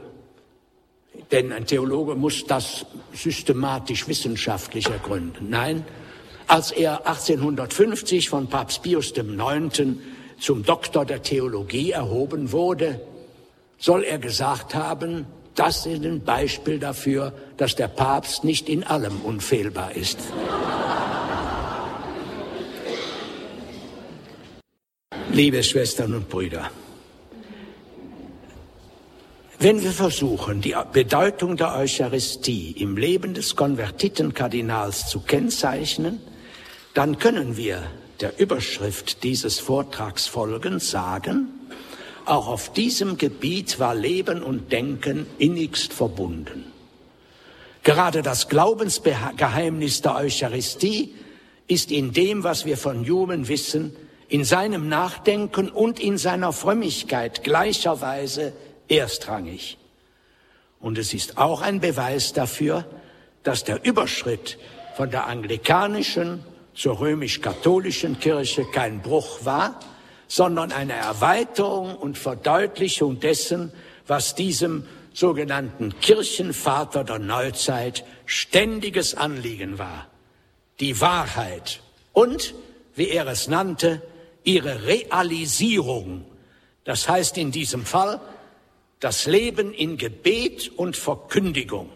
denn 1.31 1.51
ein 1.51 1.65
Theologe 1.65 2.13
muss 2.13 2.45
das 2.45 2.85
systematisch 3.11 4.07
wissenschaftlich 4.07 4.85
ergründen. 4.87 5.49
Nein, 5.49 5.83
als 6.45 6.71
er 6.71 7.07
1850 7.07 8.29
von 8.29 8.47
Papst 8.47 8.83
Pius 8.83 9.11
IX. 9.17 9.97
zum 10.39 10.63
Doktor 10.63 11.05
der 11.05 11.23
Theologie 11.23 11.91
erhoben 11.91 12.51
wurde, 12.51 13.01
soll 13.79 14.03
er 14.03 14.19
gesagt 14.19 14.75
haben, 14.75 15.25
das 15.55 15.87
ist 15.87 16.05
ein 16.05 16.23
Beispiel 16.23 16.77
dafür, 16.77 17.33
dass 17.57 17.75
der 17.75 17.87
Papst 17.87 18.43
nicht 18.43 18.69
in 18.69 18.83
allem 18.83 19.21
unfehlbar 19.21 19.95
ist. 19.95 20.19
Liebe 25.31 25.63
Schwestern 25.63 26.13
und 26.13 26.29
Brüder, 26.29 26.69
wenn 29.59 29.83
wir 29.83 29.91
versuchen, 29.91 30.61
die 30.61 30.75
Bedeutung 30.93 31.57
der 31.57 31.75
Eucharistie 31.75 32.71
im 32.77 32.95
Leben 32.95 33.33
des 33.33 33.55
Konvertitenkardinals 33.55 35.09
zu 35.09 35.21
kennzeichnen, 35.21 36.19
dann 36.93 37.17
können 37.17 37.57
wir 37.57 37.83
der 38.21 38.39
Überschrift 38.39 39.23
dieses 39.23 39.59
Vortrags 39.59 40.27
folgend 40.27 40.83
sagen, 40.83 41.49
auch 42.25 42.47
auf 42.47 42.73
diesem 42.73 43.17
Gebiet 43.17 43.79
war 43.79 43.95
Leben 43.95 44.43
und 44.43 44.71
Denken 44.71 45.25
innigst 45.37 45.93
verbunden. 45.93 46.65
Gerade 47.83 48.21
das 48.21 48.49
Glaubensgeheimnis 48.49 50.01
der 50.01 50.15
Eucharistie 50.15 51.15
ist 51.67 51.89
in 51.89 52.11
dem, 52.11 52.43
was 52.43 52.65
wir 52.65 52.77
von 52.77 53.01
Newman 53.01 53.47
wissen, 53.47 53.95
in 54.27 54.43
seinem 54.43 54.89
Nachdenken 54.89 55.69
und 55.69 55.99
in 55.99 56.17
seiner 56.17 56.51
Frömmigkeit 56.51 57.43
gleicherweise 57.43 58.53
erstrangig. 58.87 59.77
Und 60.79 60.97
es 60.97 61.13
ist 61.13 61.37
auch 61.37 61.61
ein 61.61 61.79
Beweis 61.79 62.33
dafür, 62.33 62.85
dass 63.43 63.63
der 63.63 63.83
Überschritt 63.83 64.57
von 64.95 65.09
der 65.09 65.27
anglikanischen 65.27 66.43
zur 66.73 66.99
römisch-katholischen 66.99 68.19
Kirche 68.19 68.65
kein 68.65 69.01
Bruch 69.01 69.45
war, 69.45 69.79
sondern 70.27 70.71
eine 70.71 70.93
Erweiterung 70.93 71.95
und 71.95 72.17
Verdeutlichung 72.17 73.19
dessen, 73.19 73.71
was 74.05 74.35
diesem 74.35 74.85
sogenannten 75.13 75.99
Kirchenvater 75.99 77.03
der 77.03 77.17
Neuzeit 77.17 78.03
ständiges 78.25 79.15
Anliegen 79.15 79.79
war. 79.79 80.07
Die 80.79 81.01
Wahrheit 81.01 81.81
und, 82.13 82.53
wie 82.95 83.09
er 83.09 83.25
es 83.27 83.47
nannte, 83.47 84.01
ihre 84.43 84.85
Realisierung. 84.85 86.25
Das 86.83 87.09
heißt 87.09 87.37
in 87.37 87.51
diesem 87.51 87.85
Fall 87.85 88.19
das 88.99 89.25
Leben 89.25 89.73
in 89.73 89.97
Gebet 89.97 90.71
und 90.75 90.97
Verkündigung. 90.97 91.89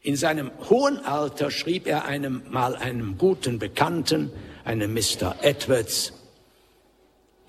In 0.00 0.16
seinem 0.16 0.50
hohen 0.70 0.98
Alter 1.04 1.50
schrieb 1.50 1.86
er 1.86 2.04
einem 2.04 2.42
mal 2.50 2.76
einem 2.76 3.18
guten 3.18 3.58
Bekannten, 3.58 4.32
einem 4.64 4.94
Mr. 4.94 5.36
Edwards, 5.42 6.12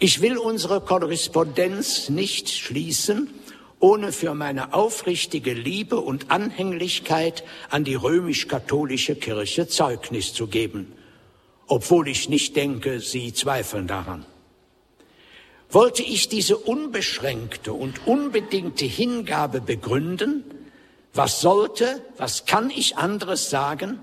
ich 0.02 0.22
will 0.22 0.38
unsere 0.38 0.80
Korrespondenz 0.80 2.08
nicht 2.08 2.50
schließen, 2.50 3.30
ohne 3.82 4.14
für 4.14 4.34
meine 4.34 4.74
aufrichtige 4.74 5.54
Liebe 5.54 6.00
und 6.00 6.32
Anhänglichkeit 6.32 7.44
an 7.70 7.84
die 7.84 7.96
römisch-katholische 7.96 9.16
Kirche 9.16 9.68
Zeugnis 9.68 10.34
zu 10.34 10.48
geben, 10.48 10.94
obwohl 11.68 12.08
ich 12.08 12.30
nicht 12.30 12.56
denke, 12.56 13.02
Sie 13.02 13.34
zweifeln 13.34 13.88
daran. 13.88 14.26
Wollte 15.72 16.02
ich 16.02 16.30
diese 16.30 16.58
unbeschränkte 16.58 17.74
und 17.74 18.08
unbedingte 18.08 18.86
Hingabe 18.86 19.62
begründen, 19.62 20.44
was 21.14 21.42
sollte, 21.42 22.02
was 22.18 22.46
kann 22.46 22.70
ich 22.70 22.98
anderes 22.98 23.50
sagen, 23.50 24.00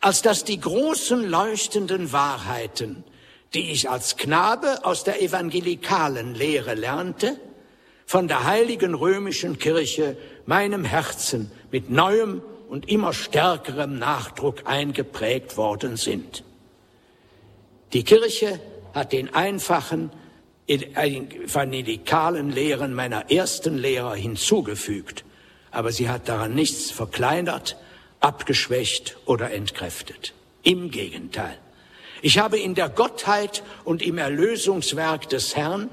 als 0.00 0.22
dass 0.22 0.44
die 0.44 0.60
großen 0.60 1.28
leuchtenden 1.28 2.12
Wahrheiten, 2.12 3.04
die 3.54 3.70
ich 3.70 3.88
als 3.88 4.16
Knabe 4.16 4.84
aus 4.84 5.04
der 5.04 5.22
evangelikalen 5.22 6.34
Lehre 6.34 6.74
lernte, 6.74 7.38
von 8.06 8.26
der 8.26 8.44
heiligen 8.44 8.94
römischen 8.94 9.58
Kirche 9.58 10.16
meinem 10.46 10.84
Herzen 10.84 11.50
mit 11.70 11.90
neuem 11.90 12.42
und 12.68 12.88
immer 12.88 13.12
stärkerem 13.12 13.98
Nachdruck 13.98 14.62
eingeprägt 14.66 15.56
worden 15.56 15.96
sind. 15.96 16.42
Die 17.92 18.04
Kirche 18.04 18.60
hat 18.94 19.12
den 19.12 19.34
einfachen 19.34 20.10
evangelikalen 20.68 22.50
Lehren 22.50 22.94
meiner 22.94 23.30
ersten 23.30 23.76
Lehrer 23.78 24.14
hinzugefügt, 24.14 25.24
aber 25.70 25.92
sie 25.92 26.08
hat 26.08 26.28
daran 26.28 26.54
nichts 26.54 26.90
verkleinert, 26.90 27.76
abgeschwächt 28.20 29.16
oder 29.24 29.50
entkräftet. 29.50 30.34
Im 30.62 30.90
Gegenteil. 30.90 31.58
Ich 32.20 32.38
habe 32.38 32.58
in 32.58 32.74
der 32.74 32.88
Gottheit 32.88 33.62
und 33.84 34.02
im 34.02 34.18
Erlösungswerk 34.18 35.28
des 35.28 35.56
Herrn, 35.56 35.88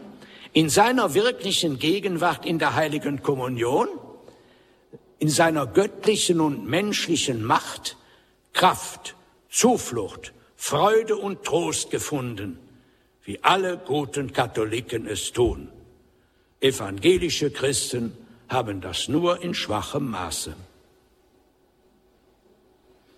in 0.54 0.70
seiner 0.70 1.14
wirklichen 1.14 1.80
Gegenwart 1.80 2.46
in 2.46 2.60
der 2.60 2.76
heiligen 2.76 3.22
Kommunion, 3.22 3.88
in 5.20 5.30
seiner 5.30 5.68
göttlichen 5.68 6.42
und 6.42 6.66
menschlichen 6.68 7.44
Macht 7.44 7.98
Kraft, 8.54 9.16
Zuflucht, 9.50 10.34
Freude 10.56 11.18
und 11.18 11.44
Trost 11.44 11.92
gefunden, 11.92 12.58
wie 13.26 13.44
alle 13.44 13.78
guten 13.78 14.32
Katholiken 14.32 15.08
es 15.08 15.32
tun. 15.34 15.70
Evangelische 16.62 17.52
Christen 17.52 18.16
haben 18.48 18.82
das 18.82 19.08
nur 19.08 19.42
in 19.42 19.54
schwachem 19.54 20.10
Maße. 20.10 20.56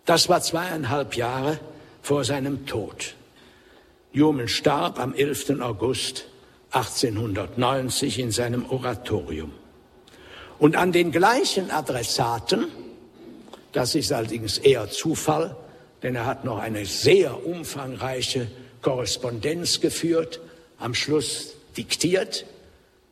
Das 0.06 0.30
war 0.30 0.42
zweieinhalb 0.42 1.16
Jahre 1.16 1.60
vor 2.02 2.24
seinem 2.24 2.66
Tod. 2.66 3.16
Newman 4.14 4.48
starb 4.48 5.00
am 5.00 5.14
11. 5.14 5.60
August 5.60 6.26
1890 6.72 8.20
in 8.20 8.32
seinem 8.32 8.66
Oratorium. 8.70 9.52
Und 10.60 10.76
an 10.76 10.92
den 10.92 11.12
gleichen 11.12 11.70
Adressaten, 11.70 12.68
das 13.74 13.96
ist 13.96 14.12
allerdings 14.12 14.58
eher 14.58 14.90
Zufall, 14.90 15.56
denn 16.02 16.16
er 16.16 16.26
hat 16.26 16.46
noch 16.46 16.60
eine 16.60 16.86
sehr 16.86 17.46
umfangreiche 17.46 18.48
Korrespondenz 18.88 19.82
geführt, 19.82 20.40
am 20.80 20.94
Schluss 20.94 21.56
diktiert. 21.76 22.46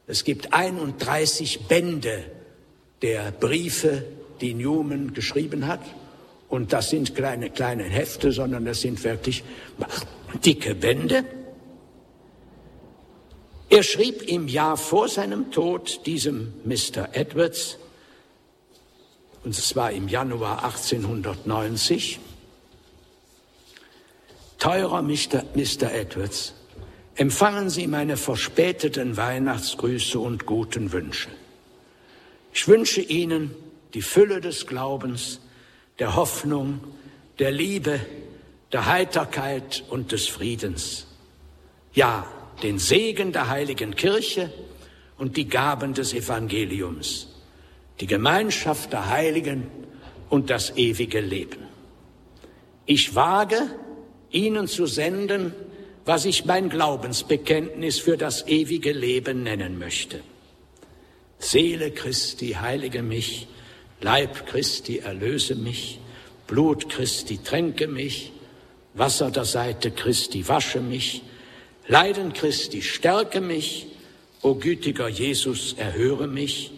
Es 0.08 0.24
gibt 0.24 0.54
31 0.54 1.68
Bände 1.68 2.24
der 3.02 3.32
Briefe, 3.32 4.06
die 4.40 4.54
Newman 4.54 5.14
geschrieben 5.14 5.68
hat. 5.68 5.82
Und 6.48 6.72
das 6.72 6.92
sind 6.92 7.14
kleine, 7.14 7.50
kleine 7.50 7.84
Hefte, 7.84 8.32
sondern 8.32 8.64
das 8.64 8.80
sind 8.80 9.04
wirklich 9.04 9.44
dicke 10.46 10.76
Bände. 10.76 11.26
Er 13.70 13.84
schrieb 13.84 14.22
im 14.30 14.48
Jahr 14.48 14.78
vor 14.78 15.10
seinem 15.10 15.52
Tod 15.52 16.06
diesem 16.06 16.54
Mr. 16.64 17.10
Edwards, 17.12 17.78
und 19.44 19.52
es 19.52 19.76
war 19.76 19.92
im 19.92 20.08
Januar 20.08 20.64
1890, 20.64 22.22
Teurer 24.66 25.04
Mr. 25.04 25.44
Mr. 25.54 25.94
Edwards, 25.94 26.56
empfangen 27.14 27.70
Sie 27.70 27.86
meine 27.86 28.18
verspäteten 28.18 29.16
Weihnachtsgrüße 29.16 30.18
und 30.18 30.48
guten 30.48 30.92
Wünsche. 30.92 31.30
Ich 32.52 32.68
wünsche 32.68 33.02
Ihnen 33.02 33.54
die 33.94 34.02
Fülle 34.02 34.42
des 34.42 34.66
Glaubens, 34.66 35.40
der 36.00 36.16
Hoffnung, 36.16 36.80
der 37.38 37.52
Liebe, 37.52 38.00
der 38.72 38.88
Heiterkeit 38.88 39.84
und 39.92 40.12
des 40.12 40.28
Friedens. 40.28 41.06
Ja, 41.94 42.26
den 42.64 42.80
Segen 42.80 43.34
der 43.34 43.50
heiligen 43.50 43.96
Kirche 43.96 44.52
und 45.20 45.38
die 45.38 45.48
Gaben 45.48 45.94
des 45.94 46.12
Evangeliums, 46.12 47.28
die 48.00 48.08
Gemeinschaft 48.08 48.94
der 48.94 49.12
Heiligen 49.12 49.68
und 50.32 50.50
das 50.50 50.76
ewige 50.76 51.20
Leben. 51.20 51.68
Ich 52.88 53.14
wage, 53.14 53.70
Ihnen 54.36 54.68
zu 54.68 54.86
senden, 54.86 55.54
was 56.06 56.26
ich 56.26 56.46
mein 56.46 56.70
Glaubensbekenntnis 56.70 58.00
für 58.00 58.18
das 58.18 58.48
ewige 58.48 58.92
Leben 58.92 59.44
nennen 59.44 59.80
möchte. 59.80 60.20
Seele 61.40 61.92
Christi, 61.92 62.58
heilige 62.60 63.02
mich, 63.02 63.48
Leib 64.02 64.46
Christi, 64.46 65.00
erlöse 65.00 65.56
mich, 65.56 66.00
Blut 66.48 66.90
Christi, 66.90 67.40
tränke 67.40 67.88
mich, 67.88 68.34
Wasser 68.94 69.32
der 69.32 69.46
Seite 69.46 69.92
Christi, 69.92 70.48
wasche 70.48 70.80
mich, 70.80 71.24
Leiden 71.88 72.34
Christi, 72.34 72.82
stärke 72.82 73.42
mich, 73.42 73.88
o 74.42 74.56
gütiger 74.56 75.08
Jesus, 75.08 75.74
erhöre 75.74 76.28
mich, 76.28 76.72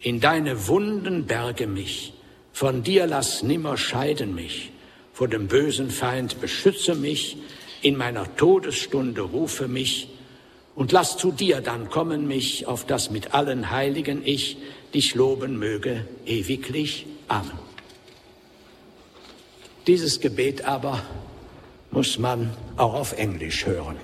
in 0.00 0.20
deine 0.20 0.68
Wunden 0.68 1.26
berge 1.26 1.66
mich, 1.66 2.12
von 2.52 2.82
dir 2.82 3.06
lass 3.06 3.42
nimmer 3.42 3.76
scheiden 3.76 4.34
mich, 4.34 4.72
vor 5.12 5.28
dem 5.28 5.48
bösen 5.48 5.90
Feind 5.90 6.40
beschütze 6.40 6.94
mich, 6.94 7.36
in 7.82 7.96
meiner 7.96 8.36
Todesstunde 8.36 9.22
rufe 9.22 9.68
mich, 9.68 10.08
und 10.74 10.90
lass 10.90 11.18
zu 11.18 11.32
dir 11.32 11.60
dann 11.60 11.90
kommen 11.90 12.26
mich, 12.26 12.66
auf 12.66 12.86
das 12.86 13.10
mit 13.10 13.34
allen 13.34 13.70
Heiligen 13.70 14.22
ich 14.24 14.56
dich 14.94 15.14
loben 15.14 15.58
möge, 15.58 16.06
ewiglich. 16.24 17.06
Amen. 17.28 17.58
Dieses 19.86 20.20
Gebet 20.20 20.64
aber 20.64 21.02
muss 21.90 22.18
man 22.18 22.56
auch 22.76 22.94
auf 22.94 23.18
Englisch 23.18 23.66
hören. 23.66 23.96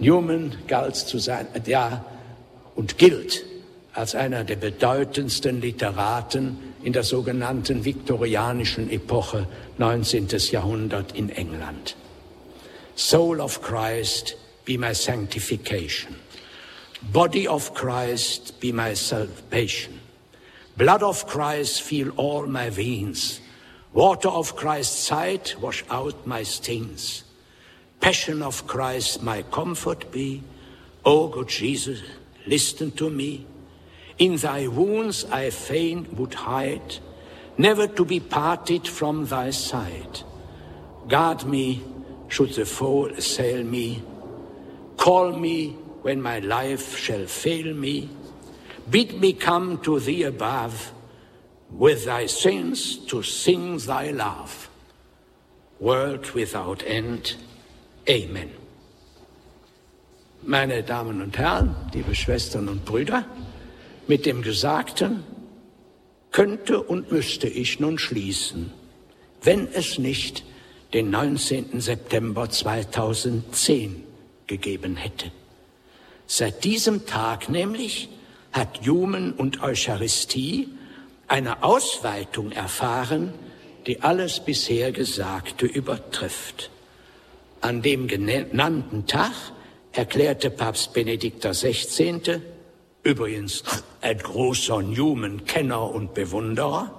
Newman 0.00 0.56
galt 0.66 0.96
zu 0.96 1.18
sein, 1.18 1.46
ja, 1.66 2.04
und 2.74 2.98
gilt 2.98 3.44
als 3.92 4.16
einer 4.16 4.42
der 4.42 4.56
bedeutendsten 4.56 5.60
Literaten 5.60 6.58
in 6.84 6.92
der 6.92 7.02
sogenannten 7.02 7.84
viktorianischen 7.84 8.90
Epoche 8.90 9.46
19. 9.78 10.28
Jahrhundert 10.52 11.12
in 11.12 11.30
England. 11.30 11.96
Soul 12.94 13.40
of 13.40 13.62
Christ, 13.62 14.36
be 14.66 14.76
my 14.76 14.92
sanctification. 14.94 16.14
Body 17.10 17.48
of 17.48 17.72
Christ, 17.74 18.60
be 18.60 18.70
my 18.70 18.94
salvation. 18.94 19.98
Blood 20.76 21.02
of 21.02 21.26
Christ, 21.26 21.80
fill 21.82 22.10
all 22.16 22.46
my 22.46 22.68
veins. 22.68 23.40
Water 23.94 24.28
of 24.28 24.54
Christ's 24.54 25.06
sight, 25.06 25.56
wash 25.60 25.84
out 25.88 26.26
my 26.26 26.42
stains. 26.42 27.24
Passion 28.00 28.42
of 28.42 28.66
Christ, 28.66 29.22
my 29.22 29.42
comfort 29.42 30.12
be. 30.12 30.42
O 31.04 31.28
good 31.28 31.48
Jesus, 31.48 32.02
listen 32.46 32.90
to 32.92 33.08
me. 33.08 33.46
In 34.18 34.36
thy 34.36 34.68
wounds 34.68 35.24
I 35.24 35.50
fain 35.50 36.06
would 36.16 36.34
hide, 36.34 36.98
never 37.58 37.86
to 37.88 38.04
be 38.04 38.20
parted 38.20 38.86
from 38.86 39.26
thy 39.26 39.50
side. 39.50 40.22
Guard 41.08 41.44
me, 41.44 41.82
should 42.28 42.54
the 42.54 42.64
foe 42.64 43.06
assail 43.06 43.64
me. 43.64 44.02
Call 44.96 45.32
me 45.32 45.70
when 46.02 46.22
my 46.22 46.38
life 46.38 46.96
shall 46.96 47.26
fail 47.26 47.74
me. 47.74 48.08
Bid 48.88 49.20
me 49.20 49.32
come 49.32 49.78
to 49.82 49.98
thee 49.98 50.22
above 50.24 50.92
with 51.70 52.04
thy 52.04 52.26
saints 52.26 52.96
to 52.96 53.22
sing 53.22 53.78
thy 53.78 54.10
love. 54.10 54.68
World 55.80 56.30
without 56.32 56.82
end. 56.86 57.34
Amen. 58.08 58.50
Meine 60.42 60.82
Damen 60.82 61.22
und 61.22 61.36
Herren, 61.36 61.74
liebe 61.92 62.14
Schwestern 62.14 62.68
und 62.68 62.84
Brüder, 62.84 63.24
mit 64.08 64.26
dem 64.26 64.42
Gesagten 64.42 65.24
könnte 66.30 66.82
und 66.82 67.12
müsste 67.12 67.48
ich 67.48 67.80
nun 67.80 67.98
schließen, 67.98 68.72
wenn 69.42 69.68
es 69.72 69.98
nicht 69.98 70.44
den 70.92 71.10
19. 71.10 71.80
September 71.80 72.48
2010 72.48 74.02
gegeben 74.46 74.96
hätte. 74.96 75.30
Seit 76.26 76.64
diesem 76.64 77.06
Tag 77.06 77.48
nämlich 77.48 78.08
hat 78.52 78.84
Jumen 78.84 79.32
und 79.32 79.62
Eucharistie 79.62 80.68
eine 81.26 81.62
Ausweitung 81.62 82.52
erfahren, 82.52 83.32
die 83.86 84.02
alles 84.02 84.40
bisher 84.40 84.92
Gesagte 84.92 85.66
übertrifft. 85.66 86.70
An 87.60 87.82
dem 87.82 88.08
genannten 88.08 89.06
Tag 89.06 89.32
erklärte 89.92 90.50
Papst 90.50 90.92
Benedikt 90.92 91.44
XVI., 91.44 92.40
übrigens 93.04 93.62
ein 94.00 94.18
großer 94.18 94.82
Newman-Kenner 94.82 95.90
und 95.90 96.14
Bewunderer, 96.14 96.92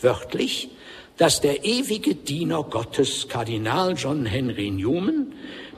wörtlich, 0.00 0.70
dass 1.16 1.40
der 1.40 1.64
ewige 1.64 2.14
Diener 2.14 2.64
Gottes, 2.64 3.28
Kardinal 3.28 3.94
John 3.96 4.24
Henry 4.24 4.70
Newman, 4.70 5.34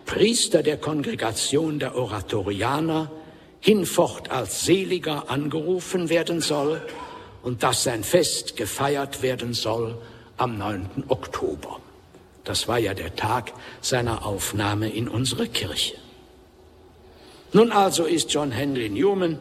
Priester 0.06 0.62
der 0.62 0.76
Kongregation 0.76 1.78
der 1.78 1.96
Oratorianer, 1.96 3.10
hinfort 3.60 4.30
als 4.30 4.64
Seliger 4.66 5.30
angerufen 5.30 6.10
werden 6.10 6.40
soll 6.40 6.82
und 7.42 7.62
dass 7.62 7.82
sein 7.82 8.04
Fest 8.04 8.56
gefeiert 8.56 9.22
werden 9.22 9.54
soll 9.54 9.96
am 10.37 10.58
9. 10.58 11.04
Oktober. 11.08 11.80
Das 12.44 12.68
war 12.68 12.78
ja 12.78 12.92
der 12.92 13.16
Tag 13.16 13.52
seiner 13.80 14.26
Aufnahme 14.26 14.90
in 14.90 15.08
unsere 15.08 15.48
Kirche. 15.48 15.96
Nun 17.54 17.70
also 17.70 18.04
ist 18.04 18.32
John 18.32 18.50
Henry 18.50 18.88
Newman 18.88 19.38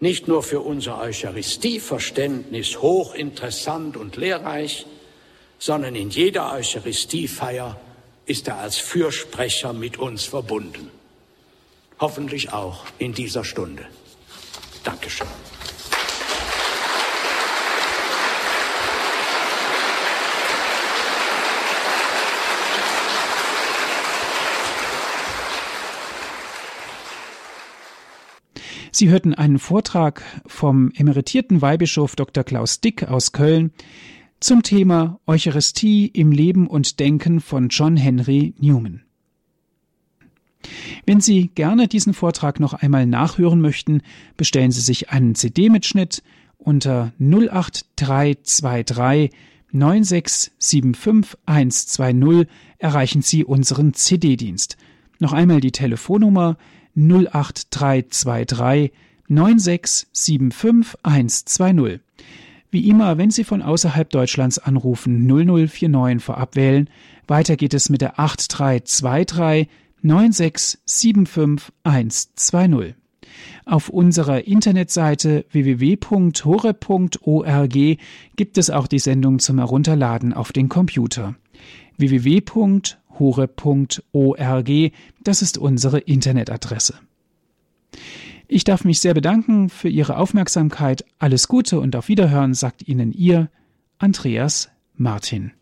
nicht 0.00 0.26
nur 0.26 0.42
für 0.42 0.60
unser 0.60 0.98
Eucharistieverständnis 0.98 2.82
hochinteressant 2.82 3.96
und 3.96 4.16
lehrreich, 4.16 4.84
sondern 5.56 5.94
in 5.94 6.10
jeder 6.10 6.52
Eucharistiefeier 6.52 7.80
ist 8.26 8.48
er 8.48 8.58
als 8.58 8.78
Fürsprecher 8.78 9.72
mit 9.72 9.96
uns 9.96 10.24
verbunden. 10.24 10.90
Hoffentlich 12.00 12.52
auch 12.52 12.84
in 12.98 13.14
dieser 13.14 13.44
Stunde. 13.44 13.86
Dankeschön. 14.82 15.28
Sie 28.96 29.10
hörten 29.10 29.34
einen 29.34 29.58
Vortrag 29.58 30.22
vom 30.46 30.90
emeritierten 30.96 31.60
Weihbischof 31.60 32.16
Dr. 32.16 32.44
Klaus 32.44 32.80
Dick 32.80 33.02
aus 33.02 33.32
Köln 33.32 33.72
zum 34.40 34.62
Thema 34.62 35.20
Eucharistie 35.26 36.06
im 36.06 36.32
Leben 36.32 36.66
und 36.66 36.98
Denken 36.98 37.40
von 37.40 37.68
John 37.68 37.98
Henry 37.98 38.54
Newman. 38.58 39.02
Wenn 41.04 41.20
Sie 41.20 41.50
gerne 41.54 41.88
diesen 41.88 42.14
Vortrag 42.14 42.58
noch 42.58 42.72
einmal 42.72 43.04
nachhören 43.04 43.60
möchten, 43.60 44.00
bestellen 44.38 44.72
Sie 44.72 44.80
sich 44.80 45.10
einen 45.10 45.34
CD-Mitschnitt 45.34 46.22
unter 46.56 47.12
08323 47.18 49.30
9675120 49.74 52.46
erreichen 52.78 53.20
Sie 53.20 53.44
unseren 53.44 53.92
CD-Dienst. 53.92 54.78
Noch 55.18 55.34
einmal 55.34 55.60
die 55.60 55.72
Telefonnummer 55.72 56.56
08323 56.96 58.92
9675120. 59.28 62.00
Wie 62.70 62.88
immer, 62.88 63.18
wenn 63.18 63.30
Sie 63.30 63.44
von 63.44 63.62
außerhalb 63.62 64.10
Deutschlands 64.10 64.58
anrufen, 64.58 65.24
0049 65.26 66.22
vorab 66.22 66.56
wählen. 66.56 66.90
Weiter 67.26 67.56
geht 67.56 67.72
es 67.74 67.88
mit 67.88 68.02
der 68.02 68.20
8323 68.20 69.68
9675120. 70.04 72.94
Auf 73.64 73.88
unserer 73.88 74.46
Internetseite 74.46 75.46
www.hore.org 75.50 76.76
gibt 78.36 78.58
es 78.58 78.70
auch 78.70 78.86
die 78.86 78.98
Sendung 78.98 79.38
zum 79.40 79.58
Herunterladen 79.58 80.32
auf 80.32 80.52
den 80.52 80.68
Computer. 80.68 81.34
www.hore.org. 81.98 82.92
Das 85.22 85.42
ist 85.42 85.58
unsere 85.58 85.98
Internetadresse. 85.98 86.94
Ich 88.48 88.64
darf 88.64 88.84
mich 88.84 89.00
sehr 89.00 89.14
bedanken 89.14 89.68
für 89.68 89.88
Ihre 89.88 90.18
Aufmerksamkeit. 90.18 91.04
Alles 91.18 91.48
Gute 91.48 91.80
und 91.80 91.96
auf 91.96 92.08
Wiederhören 92.08 92.54
sagt 92.54 92.86
Ihnen 92.86 93.12
Ihr 93.12 93.50
Andreas 93.98 94.70
Martin. 94.94 95.52